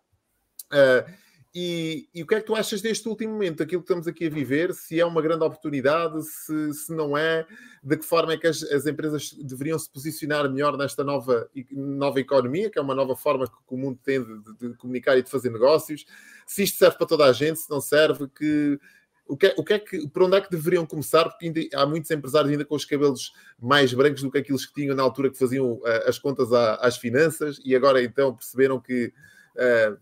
[0.71, 1.11] Uh,
[1.53, 4.27] e, e, o que é que tu achas deste último momento, aquilo que estamos aqui
[4.27, 4.73] a viver?
[4.73, 7.45] Se é uma grande oportunidade, se, se não é,
[7.83, 12.21] de que forma é que as, as, empresas deveriam se posicionar melhor nesta nova, nova
[12.21, 15.29] economia, que é uma nova forma que o mundo tem de, de, comunicar e de
[15.29, 16.05] fazer negócios?
[16.47, 18.79] Se isto serve para toda a gente, se não serve, que,
[19.27, 21.25] o que, é, o que é que, por onde é que deveriam começar?
[21.25, 24.73] Porque ainda, há muitos empresários ainda com os cabelos mais brancos do que aqueles que
[24.73, 29.13] tinham na altura que faziam uh, as contas às finanças e agora então perceberam que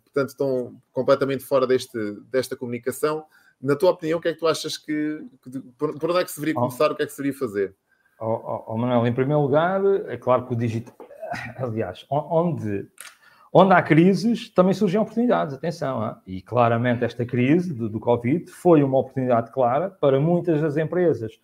[0.04, 1.98] portanto, estão completamente fora deste,
[2.32, 3.26] desta comunicação.
[3.62, 6.24] Na tua opinião, o que é que tu achas que, que por, por, onde é
[6.24, 6.94] que se deveria começar, oh.
[6.94, 7.76] o que é que se deveria fazer?
[8.20, 10.96] Oh, oh, oh, Manuel, em primeiro lugar, é claro que o digital,
[11.58, 12.88] aliás, onde,
[13.52, 16.16] onde há crises, também surgem oportunidades, atenção, hein?
[16.28, 21.40] e claramente esta crise do, do Covid foi uma oportunidade clara para muitas das empresas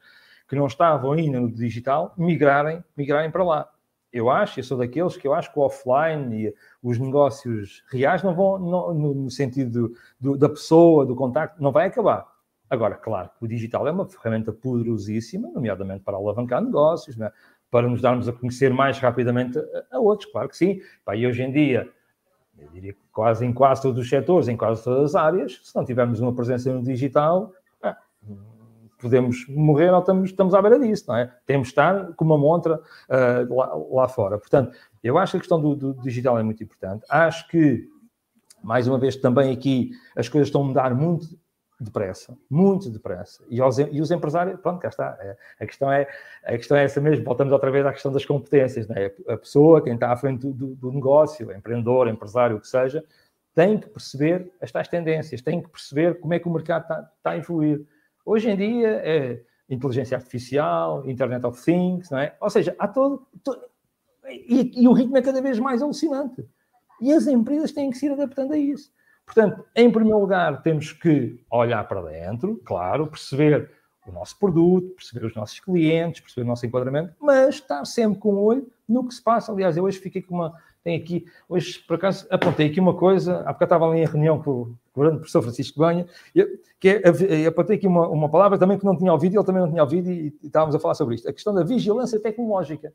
[0.47, 3.69] que não estavam ainda no digital migrarem, migrarem para lá
[4.15, 8.23] eu acho, eu sou daqueles que eu acho que o offline e os negócios reais
[8.23, 12.25] não vão, não, no sentido do, da pessoa, do contacto, não vai acabar.
[12.69, 17.29] Agora, claro, o digital é uma ferramenta poderosíssima, nomeadamente para alavancar negócios, é?
[17.69, 20.79] para nos darmos a conhecer mais rapidamente a, a outros, claro que sim.
[21.13, 21.91] e hoje em dia,
[22.57, 25.75] eu diria que quase em quase todos os setores, em quase todas as áreas, se
[25.75, 27.51] não tivermos uma presença no digital,
[28.97, 31.31] podemos morrer ou estamos, estamos à beira disso, não é?
[31.45, 34.37] Temos de estar com uma montra uh, lá, lá, fora.
[34.37, 37.05] Portanto, eu acho que a questão do, do, digital é muito importante.
[37.09, 37.87] Acho que,
[38.63, 41.27] mais uma vez, também aqui as coisas estão a mudar muito
[41.79, 43.43] depressa, muito depressa.
[43.49, 45.17] E, aos, e os empresários, pronto, cá está.
[45.19, 46.07] É, a, questão é,
[46.43, 47.25] a questão é essa mesmo.
[47.25, 49.13] Voltamos outra vez à questão das competências, não é?
[49.27, 53.03] A pessoa, quem está à frente do, do negócio, empreendedor, empresário, o que seja,
[53.53, 57.09] tem que perceber as tais tendências, tem que perceber como é que o mercado está,
[57.17, 57.85] está a evoluir.
[58.25, 62.35] Hoje em dia é inteligência artificial, Internet of Things, não é?
[62.41, 63.27] Ou seja, há todo.
[63.43, 63.61] todo
[64.27, 66.43] e, e, o ritmo é cada vez mais alucinante.
[66.99, 68.91] E as empresas têm que se ir adaptando a isso.
[69.25, 73.71] Portanto, em primeiro lugar, temos que olhar para dentro, claro, perceber
[74.07, 78.35] o nosso produto, perceber os nossos clientes, perceber o nosso enquadramento, mas estar sempre com
[78.35, 79.51] o olho no que se passa.
[79.51, 80.53] Aliás, eu hoje fiquei com uma.
[80.85, 84.39] Tenho aqui, hoje por acaso apontei aqui uma coisa, há eu estava ali em reunião
[84.39, 84.51] com,
[84.93, 86.05] o grande professor Francisco Banha,
[86.79, 89.69] que é, apontei aqui uma, uma palavra também que não tinha ouvido, ele também não
[89.69, 92.93] tinha ouvido, e, e estávamos a falar sobre isto, a questão da vigilância tecnológica.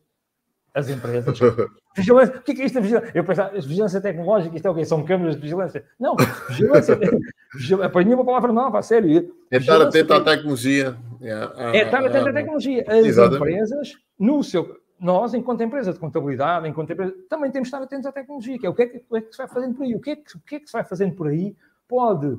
[0.72, 1.36] As empresas.
[1.96, 3.10] vigilância, o que é, que é isto da vigilância?
[3.12, 4.84] Eu pensava, vigilância tecnológica, isto é o quê?
[4.84, 5.84] São câmaras de vigilância?
[5.98, 6.14] Não,
[6.48, 6.96] vigilância.
[7.82, 9.34] aprendi uma palavra nova, a sério.
[9.50, 10.96] É estar atento à tecnologia.
[11.20, 12.84] É estar atento à tecnologia.
[12.86, 13.52] As Exatamente.
[13.52, 18.06] empresas, no seu nós, enquanto empresa de contabilidade, enquanto empresa, também temos de estar atentos
[18.06, 19.74] à tecnologia, que é o que é que, o que, é que se vai fazendo
[19.74, 21.56] por aí, o que, é que, o que é que se vai fazendo por aí
[21.88, 22.38] pode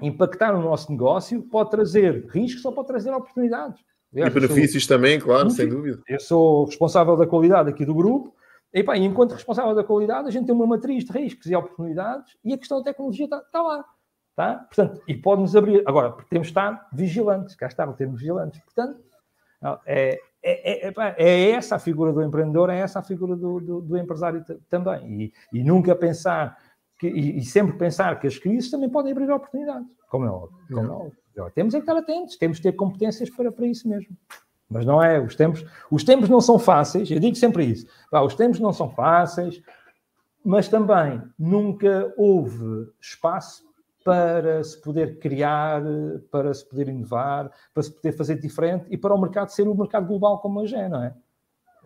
[0.00, 3.84] impactar no nosso negócio, pode trazer riscos ou pode trazer oportunidades.
[4.12, 6.02] Aliás, e benefícios sou, também, claro, sem dúvida.
[6.08, 8.34] Eu sou responsável da qualidade aqui do grupo
[8.72, 12.36] E, pá, enquanto responsável da qualidade, a gente tem uma matriz de riscos e oportunidades
[12.44, 13.84] e a questão da tecnologia está, está lá.
[14.34, 14.54] Tá?
[14.54, 15.82] Portanto, e pode-nos abrir.
[15.86, 18.60] Agora, temos de estar vigilantes, cá está, temos vigilantes.
[18.60, 18.98] Portanto,
[19.86, 23.80] é, é, é, é, essa a figura do empreendedor, é essa a figura do, do,
[23.80, 25.22] do empresário também.
[25.22, 26.58] E, e, nunca pensar,
[26.98, 30.58] que, e, e, sempre pensar que as crises também podem abrir oportunidades, como é óbvio.
[30.68, 31.52] Como é óbvio.
[31.54, 34.16] Temos é que estar atentos, temos de ter competências para, para isso mesmo.
[34.68, 37.86] Mas não é, os tempos, os tempos não são fáceis, eu digo sempre isso.
[38.12, 39.62] os tempos não são fáceis,
[40.44, 43.64] mas também nunca houve espaço
[44.04, 45.82] para se poder criar,
[46.30, 49.74] para se poder inovar, para se poder fazer diferente e para o mercado ser o
[49.74, 51.14] mercado global como hoje é, não é?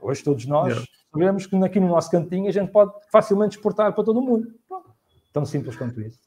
[0.00, 0.86] Hoje todos nós yeah.
[1.12, 4.54] sabemos que aqui no nosso cantinho a gente pode facilmente exportar para todo o mundo.
[4.68, 4.90] Pronto.
[5.32, 6.18] Tão simples quanto isso.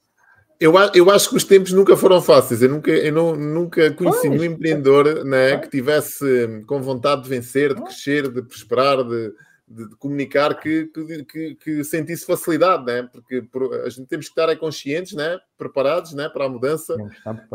[0.59, 2.61] Eu, eu acho que os tempos nunca foram fáceis.
[2.61, 7.73] Eu nunca, eu não, nunca conheci nenhum empreendedor né, que tivesse com vontade de vencer,
[7.73, 9.31] de crescer, de prosperar, de,
[9.70, 10.88] de, de comunicar que,
[11.26, 13.07] que, que, sentisse facilidade, né?
[13.11, 13.43] porque
[13.86, 15.39] a gente temos que estar conscientes, né?
[15.57, 16.28] preparados né?
[16.28, 16.95] para a mudança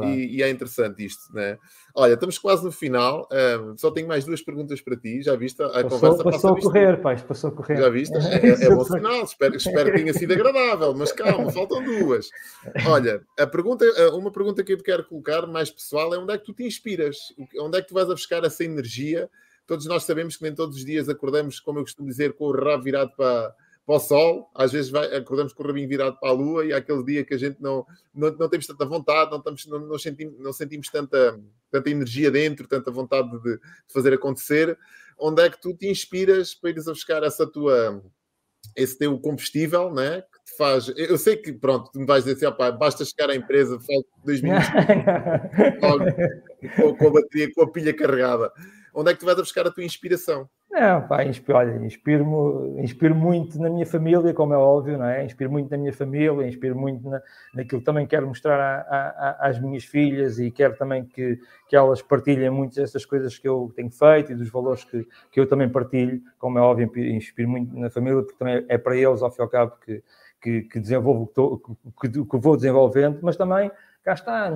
[0.05, 1.35] e, e, é interessante isto.
[1.35, 1.59] Né?
[1.95, 3.29] Olha, estamos quase no final,
[3.61, 5.61] um, só tenho mais duas perguntas para ti, já viste?
[5.62, 7.77] A passou, conversa passou a correr, pai, passou a correr.
[7.77, 8.17] Já viste?
[8.17, 12.29] É, é, é bom sinal, espero, espero que tenha sido agradável, mas calma, faltam duas.
[12.87, 16.39] Olha, a pergunta, uma pergunta que eu te quero colocar mais pessoal é onde é
[16.39, 17.17] que tu te inspiras?
[17.59, 19.29] Onde é que tu vais a buscar essa energia?
[19.67, 22.53] Todos nós sabemos que nem todos os dias acordamos, como eu costumo dizer, com o
[22.53, 23.55] rabo virado para,
[23.87, 26.73] para o sol, às vezes vai, acordamos com o rabinho virado para a lua e
[26.73, 29.79] há aquele dia que a gente não, não, não temos tanta vontade, não, estamos, não,
[29.81, 31.41] não, sentimos, não sentimos tanta,
[31.71, 34.79] tanta energia dentro, tanta vontade de, de, fazer acontecer.
[35.19, 38.03] Onde é que tu te inspiras para ires a buscar essa tua,
[38.77, 40.23] esse teu combustível, né?
[40.23, 40.93] que te faz.
[40.97, 44.43] Eu sei que, pronto, tu me vais dizer assim, basta chegar à empresa, falta dois
[44.43, 44.69] minutos
[46.77, 48.53] com, com a bateria, com a pilha carregada
[48.95, 50.49] onde é que tu vais a buscar a tua inspiração?
[50.71, 55.25] Não, pá, inspiro, olha, inspiro, inspiro muito na minha família, como é óbvio, não é?
[55.25, 57.23] Inspiro muito na minha família, inspiro muito na,
[57.55, 61.39] naquilo que também quero mostrar a, a, às minhas filhas e quero também que,
[61.69, 65.39] que elas partilhem muitas dessas coisas que eu tenho feito e dos valores que, que
[65.39, 69.23] eu também partilho, como é óbvio, inspiro muito na família, porque também é para eles,
[69.23, 70.03] ao fim e ao cabo, que,
[70.43, 71.31] que, que desenvolvo,
[72.01, 73.71] que, que, que vou desenvolvendo, mas também,
[74.03, 74.51] cá está,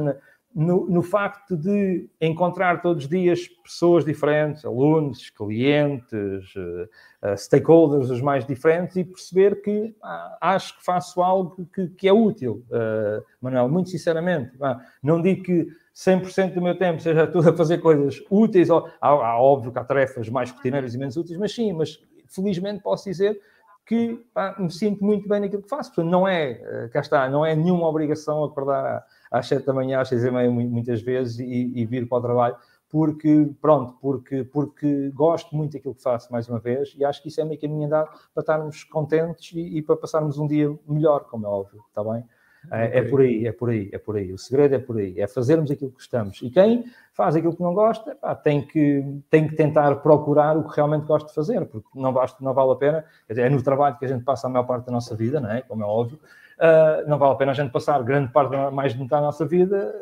[0.54, 8.20] no, no, facto de encontrar todos os dias pessoas diferentes, alunos, clientes, uh, stakeholders os
[8.20, 12.64] mais diferentes e perceber que ah, acho que faço algo que, que é útil.
[12.70, 17.56] Uh, Manuel, muito sinceramente, ah, não digo que 100% do meu tempo seja tudo a
[17.56, 21.38] fazer coisas úteis, ou, há, há, óbvio que há tarefas mais rotineiras e menos úteis,
[21.38, 23.38] mas sim, mas felizmente posso dizer
[23.86, 24.22] que
[24.58, 25.90] me sinto muito bem naquilo que faço.
[25.94, 30.08] Portanto, não é, cá está, não é nenhuma obrigação acordar às 7 da manhã, às
[30.08, 32.56] 6 e meia, muitas vezes, e, e vir para o trabalho,
[32.90, 37.28] porque, pronto, porque, porque gosto muito daquilo que faço, mais uma vez, e acho que
[37.28, 41.24] isso é meio caminho andado para estarmos contentes e, e, para passarmos um dia melhor,
[41.24, 42.24] como é óbvio, está bem?
[42.70, 44.32] É, é, por aí, é por aí, é por aí.
[44.32, 46.40] O segredo é por aí, é fazermos aquilo que gostamos.
[46.42, 50.68] E quem faz aquilo que não gosta, pá, tem, que, tem que tentar procurar o
[50.68, 53.04] que realmente gosta de fazer, porque não, basta, não vale a pena.
[53.28, 55.62] É no trabalho que a gente passa a maior parte da nossa vida, não é?
[55.62, 56.18] Como é óbvio
[56.58, 59.46] uh, não vale a pena a gente passar grande parte, mais de metade da nossa
[59.46, 59.94] vida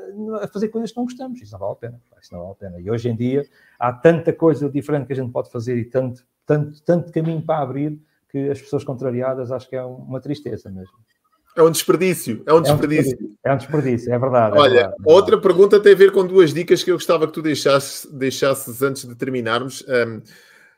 [0.43, 1.41] a fazer coisas que não gostamos.
[1.41, 2.01] Isso não vale a pena.
[2.21, 2.81] Isso não vale a pena.
[2.81, 3.47] E hoje em dia
[3.79, 7.63] há tanta coisa diferente que a gente pode fazer e tanto, tanto, tanto caminho para
[7.63, 8.01] abrir
[8.31, 10.95] que as pessoas contrariadas acho que é uma tristeza mesmo.
[11.57, 13.17] É um desperdício, é um desperdício.
[13.43, 14.59] É um desperdício, é verdade.
[14.59, 17.27] É Olha, verdade, é outra pergunta tem a ver com duas dicas que eu gostava
[17.27, 19.83] que tu deixasses, deixasses antes de terminarmos.
[19.89, 20.21] Um,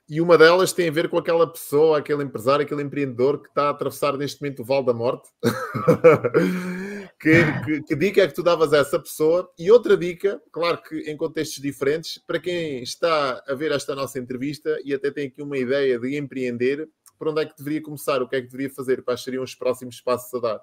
[0.08, 3.64] e uma delas tem a ver com aquela pessoa, aquele empresário, aquele empreendedor que está
[3.64, 5.28] a atravessar neste momento o Val da Morte.
[7.20, 9.52] que, que, que, dica é que tu davas a essa pessoa?
[9.58, 14.18] E outra dica, claro que em contextos diferentes, para quem está a ver esta nossa
[14.18, 16.88] entrevista e até tem aqui uma ideia de empreender,
[17.18, 18.22] por onde é que deveria começar?
[18.22, 19.02] O que é que deveria fazer?
[19.02, 20.60] Quais seriam os próximos passos a dar?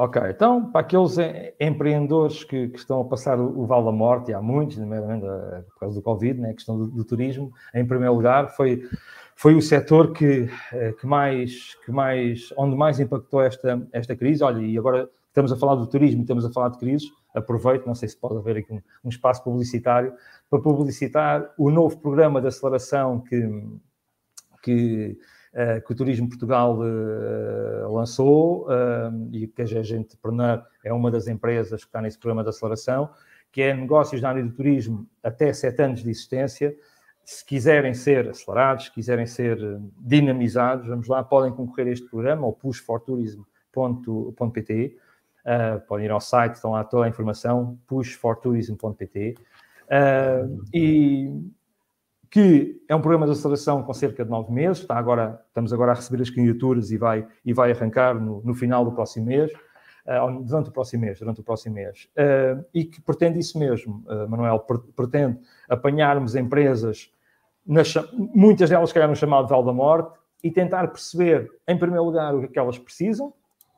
[0.00, 1.16] Ok, então, para aqueles
[1.58, 5.26] empreendedores que, que estão a passar o, o Vale da Morte, e há muitos, nomeadamente
[5.26, 8.88] eh, por causa do Covid, né, a questão do, do, turismo, em primeiro lugar, foi,
[9.34, 14.44] foi o setor que, eh, que, mais, que mais, onde mais impactou esta, esta crise.
[14.44, 17.96] Olha, e agora estamos a falar do turismo, estamos a falar de crises, aproveito, não
[17.96, 20.14] sei se pode haver aqui um, um espaço publicitário,
[20.48, 23.64] para publicitar o novo programa de aceleração que,
[24.62, 25.18] que
[25.58, 31.10] uh, que o Turismo Portugal uh, lançou uh, e que a Gente Entrepreneur é uma
[31.10, 33.10] das empresas que está nesse programa de aceleração,
[33.50, 36.76] que é negócios na área do turismo até sete anos de existência.
[37.24, 39.58] Se quiserem ser acelerados, se quiserem ser
[39.98, 44.96] dinamizados, vamos lá, podem concorrer a este programa, ao pushfortourism.pt.
[45.44, 49.34] Uh, podem ir ao site, estão lá toda a informação, pushfortourism.pt.
[49.88, 51.30] Uh, e
[52.30, 55.92] que é um programa de aceleração com cerca de nove meses, está agora, estamos agora
[55.92, 59.50] a receber as candidaturas e vai, e vai arrancar no, no final do próximo mês,
[59.52, 64.04] uh, durante o próximo mês, durante o próximo mês, uh, e que pretende isso mesmo,
[64.06, 64.60] uh, Manuel,
[64.94, 67.10] pretende apanharmos empresas,
[67.66, 72.34] nas, muitas delas que no chamado Val da Morte, e tentar perceber, em primeiro lugar,
[72.34, 73.32] o que, é elas precisam,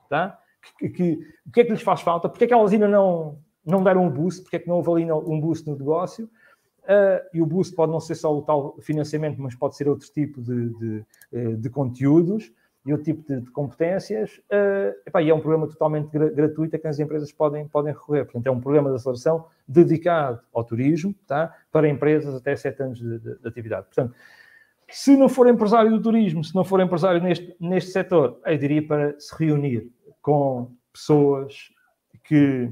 [0.08, 0.38] tá?
[0.78, 3.38] Que, que, o que é que lhes faz falta, porque é que elas ainda não,
[3.64, 6.28] não deram um boost, porque é que não houve ali um boost no negócio,
[6.90, 10.10] Uh, e o boost pode não ser só o tal financiamento, mas pode ser outro
[10.10, 12.52] tipo de, de, eh, de conteúdos
[12.84, 14.38] e outro tipo de, de competências.
[14.50, 17.92] Uh, epá, e é um programa totalmente gra gratuito a que as empresas podem, podem
[17.92, 18.24] recorrer.
[18.24, 21.54] Portanto, é um programa de aceleração dedicado ao turismo, tá?
[21.70, 23.86] para empresas até 7 anos de, de, de, atividade.
[23.86, 24.12] Portanto,
[24.90, 28.84] se não for empresário do turismo, se não for empresário neste, neste setor, eu diria
[28.84, 29.88] para se reunir
[30.20, 31.70] com pessoas
[32.24, 32.64] que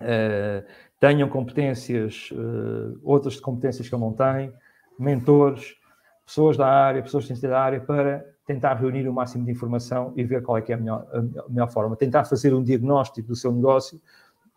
[0.00, 0.64] uh,
[1.04, 4.50] tenham competências, uh, outras competências que ele não tem,
[4.98, 5.76] mentores,
[6.24, 10.24] pessoas da área, pessoas de da área, para tentar reunir o máximo de informação e
[10.24, 11.94] ver qual é que é a melhor, a melhor forma.
[11.94, 14.00] Tentar fazer um diagnóstico do seu negócio,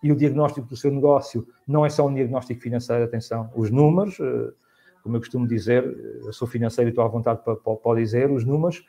[0.01, 4.17] e o diagnóstico do seu negócio não é só um diagnóstico financeiro, atenção, os números,
[4.19, 4.53] uh,
[5.03, 5.83] como eu costumo dizer,
[6.23, 8.85] eu sou financeiro e estou à vontade para, para, para dizer, os números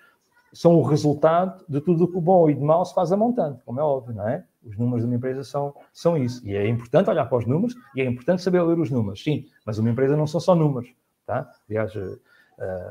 [0.53, 3.17] são o resultado de tudo o que o bom e de mal se faz a
[3.17, 4.45] montante, como é óbvio, não é?
[4.69, 6.47] Os números de uma empresa são, são isso.
[6.47, 9.47] E é importante olhar para os números e é importante saber ler os números, sim,
[9.65, 10.93] mas uma empresa não são só números,
[11.27, 11.51] tá?
[11.69, 12.21] Aliás, uh,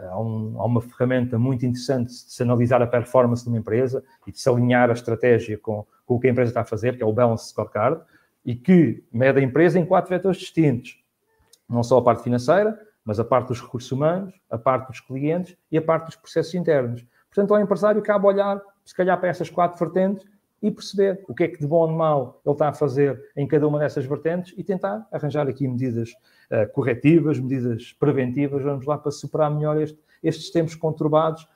[0.10, 4.04] há, um, há, uma ferramenta muito interessante de se analisar a performance de uma empresa
[4.26, 6.98] e de se alinhar a estratégia com, com o que a empresa está a fazer,
[6.98, 8.02] que é o Balance Scorecard,
[8.44, 10.98] e que mede a empresa em quatro vetores distintos.
[11.70, 15.56] Não só a parte financeira, mas a parte dos recursos humanos, a parte dos clientes
[15.72, 17.06] e a parte dos processos internos.
[17.30, 20.26] Portanto, ao empresário cabe olhar, se calhar, para essas quatro vertentes
[20.68, 23.22] e perceber o que é que de bom ou de mau ele está a fazer
[23.36, 26.12] em cada uma dessas vertentes e tentar arranjar aqui medidas
[26.52, 31.48] uh, corretivas, medidas preventivas, vamos lá, para superar melhor este, estes tempos conturbados.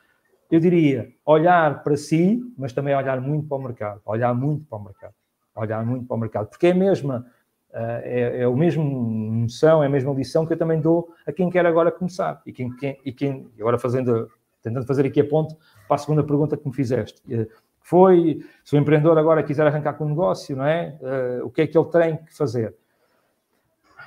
[0.49, 4.78] Eu diria olhar para si, mas também olhar muito para o mercado, olhar muito para
[4.78, 5.14] o mercado,
[5.55, 7.26] olhar muito para o mercado, porque é a mesma,
[7.72, 11.32] uh, é, é a mesma noção, é a mesma lição que eu também dou a
[11.32, 12.41] quem quer agora começar.
[12.45, 14.30] E quem, quem, e quem agora fazendo,
[14.62, 15.55] tentando fazer aqui a ponte
[15.88, 17.22] para a segunda pergunta que me fizeste.
[17.28, 17.47] Uh,
[17.82, 20.98] foi, se o empreendedor agora quiser arrancar com o negócio, não é?
[21.02, 22.76] Uh, o que é que ele tem que fazer?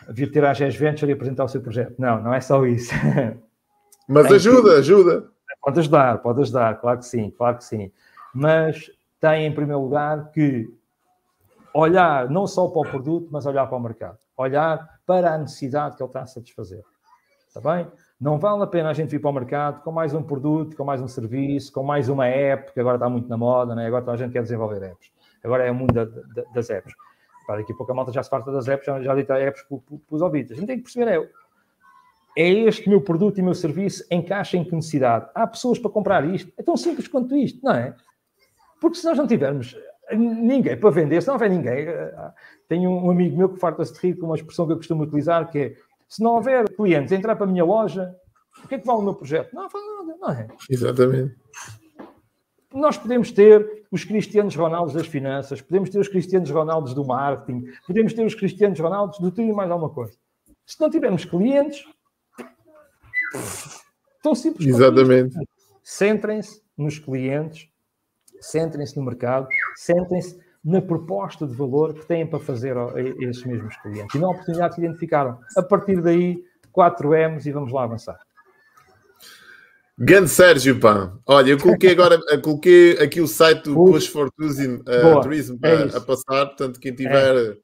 [0.08, 1.94] Vir ter a GES Venture e apresentar o seu projeto.
[1.98, 2.92] Não, não é só isso.
[4.08, 4.78] Mas tem ajuda, que...
[4.78, 5.28] ajuda.
[5.60, 7.90] Pode ajudar, pode ajudar, claro que sim, claro que sim.
[8.34, 10.68] Mas tem, em primeiro lugar, que
[11.72, 14.18] olhar não só para o produto, mas olhar para o mercado.
[14.36, 16.82] Olhar para a necessidade que ele está a satisfazer.
[17.48, 17.90] Está bem?
[18.20, 20.84] Não vale a pena a gente vir para o mercado com mais um produto, com
[20.84, 23.86] mais um serviço, com mais uma app, que agora está muito na moda, né?
[23.86, 25.10] agora a gente quer desenvolver apps.
[25.42, 26.94] Agora é o mundo da, da, das apps.
[27.46, 29.62] Para daqui a pouco a malta já se farta das apps, já, já dita apps
[29.64, 29.78] para,
[30.10, 30.52] os ouvidos.
[30.52, 31.28] A gente tem que perceber é,
[32.38, 35.28] é este meu produto e meu serviço encaixa em que necessidade?
[35.34, 36.52] Há pessoas para comprar isto?
[36.56, 37.94] É tão simples quanto isto, não é?
[38.80, 39.76] Porque se nós não tivermos
[40.12, 41.86] ninguém para vender, se não houver ninguém,
[42.68, 45.50] tenho um amigo meu que farta-se de rir com uma expressão que eu costumo utilizar,
[45.50, 45.76] que é
[46.08, 48.14] se não houver clientes entrar para a minha loja,
[48.62, 49.54] o que é que vale o meu projeto?
[49.54, 50.48] Não, faz nada, não é?
[50.70, 51.36] Exatamente.
[52.72, 57.64] Nós podemos ter os Cristianos Ronaldos das finanças, podemos ter os Cristianos Ronaldos do marketing,
[57.86, 60.16] podemos ter os Cristianos Ronaldos do tudo e mais alguma coisa.
[60.66, 61.84] Se não tivermos clientes,
[64.22, 64.66] tão simples.
[64.66, 65.36] Exatamente.
[65.82, 67.68] Centrem-se nos clientes,
[68.40, 69.46] centrem-se no mercado,
[69.76, 74.30] centrem-se na proposta de valor que têm para fazer a, esses mesmos clientes e na
[74.30, 75.38] oportunidade que identificaram.
[75.56, 76.42] A partir daí,
[76.72, 78.18] 4 M's e vamos lá avançar.
[79.96, 81.12] Grande Sérgio, pá.
[81.26, 85.74] Olha, eu coloquei agora coloquei aqui o site do Push for Tourism, uh, Tourism é
[85.74, 87.52] a, a, passar, portanto, quem tiver.
[87.52, 87.56] É.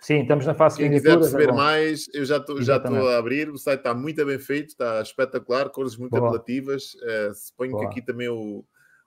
[0.00, 3.18] Sim, estamos na fase Quem quiser perceber é mais, eu já estou já estou a
[3.18, 3.50] abrir.
[3.50, 6.28] O site está muito bem feito, está espetacular, cores muito boa.
[6.28, 6.94] apelativas.
[6.94, 7.82] Uh, suponho boa.
[7.82, 8.64] que aqui também o,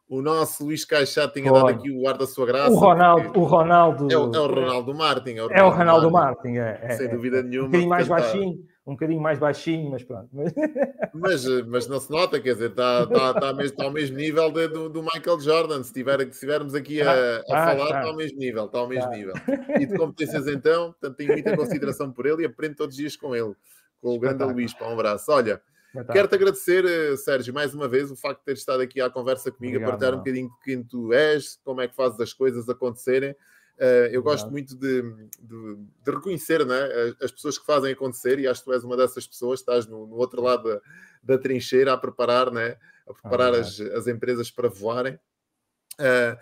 [0.09, 2.71] o nosso Luís Caixá tinha dado aqui o ar da sua graça.
[2.71, 3.39] O Ronaldo.
[3.39, 5.31] O Ronaldo é, o, é o Ronaldo Martin.
[5.31, 7.67] É o Ronaldo, é o Ronaldo Martin, é, é, Sem dúvida nenhuma.
[7.67, 10.29] Um bocadinho mais baixinho, um bocadinho mais baixinho, mas pronto.
[11.19, 14.51] Mas, mas não se nota, quer dizer, está, está, está, mesmo, está ao mesmo nível
[14.51, 15.81] de, do, do, Michael Jordan.
[15.81, 17.85] Se, tiver, se estivermos aqui a, a ah, falar, está.
[17.85, 19.33] está ao mesmo nível, está ao mesmo nível.
[19.79, 23.15] E de competências então, portanto, tenho muita consideração por ele e aprendo todos os dias
[23.15, 23.55] com ele,
[23.99, 24.75] com o grande Luís.
[24.75, 25.31] Para um abraço.
[25.31, 25.59] Olha.
[26.05, 29.51] Quero-te agradecer, eh, Sérgio, mais uma vez, o facto de ter estado aqui à conversa
[29.51, 32.33] comigo, Obrigado, a partilhar um bocadinho de quem tu és, como é que fazes as
[32.33, 33.31] coisas acontecerem.
[33.79, 35.03] Uh, eu gosto muito de,
[35.39, 36.79] de, de, reconhecer né,
[37.21, 40.07] as pessoas que fazem acontecer e acho que tu és uma dessas pessoas, estás no,
[40.07, 40.81] no outro lado da,
[41.21, 42.75] da, trincheira a preparar, né,
[43.07, 45.13] a preparar ah, as, as, empresas para voarem.
[45.99, 46.37] Uh,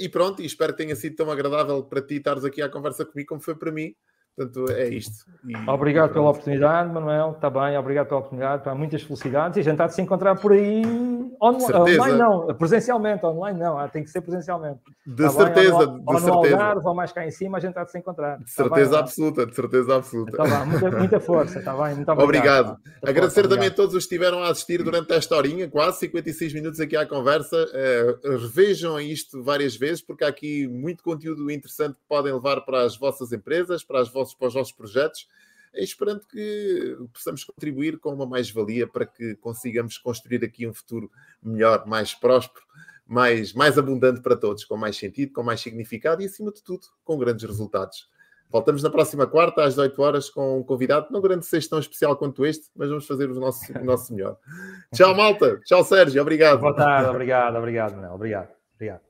[0.00, 3.04] e pronto, e espero que tenha sido tão agradável para ti estares aqui à conversa
[3.04, 3.94] comigo como foi para mim.
[4.36, 5.24] Portanto, é isto.
[5.48, 7.32] E, obrigado pela oportunidade, Manuel.
[7.32, 8.62] Está bem, obrigado pela oportunidade.
[8.62, 9.56] Para muitas felicidades.
[9.56, 10.82] E a gente está de se encontrar por aí
[11.42, 14.80] online, online não, presencialmente, online não, ah, tem que ser presencialmente.
[15.06, 15.96] De tá certeza, bem?
[15.96, 16.32] de ou certeza.
[16.32, 18.38] Ou no Algarve, ou mais cá em cima, a gente está de se encontrar.
[18.38, 20.30] De tá certeza tá absoluta, de certeza absoluta.
[20.30, 22.72] Está bem, muita, muita força, está bem, muito obrigado.
[22.72, 22.78] obrigado.
[23.02, 23.72] Agradecer força, também obrigado.
[23.72, 27.06] a todos os que estiveram a assistir durante esta horinha, quase 56 minutos aqui à
[27.06, 27.56] conversa.
[27.56, 32.82] Uh, revejam isto várias vezes, porque há aqui muito conteúdo interessante que podem levar para
[32.82, 35.26] as vossas empresas, para, as vossos, para os vossos projetos
[35.82, 41.10] esperando que possamos contribuir com uma mais-valia para que consigamos construir aqui um futuro
[41.42, 42.64] melhor, mais próspero,
[43.06, 46.86] mais, mais abundante para todos, com mais sentido, com mais significado e, acima de tudo,
[47.04, 48.08] com grandes resultados.
[48.48, 52.16] Voltamos na próxima quarta, às 18 horas, com um convidado, não grande ser tão especial
[52.16, 54.38] quanto este, mas vamos fazer o nosso, o nosso melhor.
[54.94, 55.60] Tchau, malta.
[55.64, 56.22] Tchau, Sérgio.
[56.22, 56.60] Obrigado.
[56.60, 57.10] Boa tarde.
[57.10, 58.14] Obrigado, obrigado, Manel.
[58.14, 58.50] Obrigado.
[58.74, 59.05] Obrigado.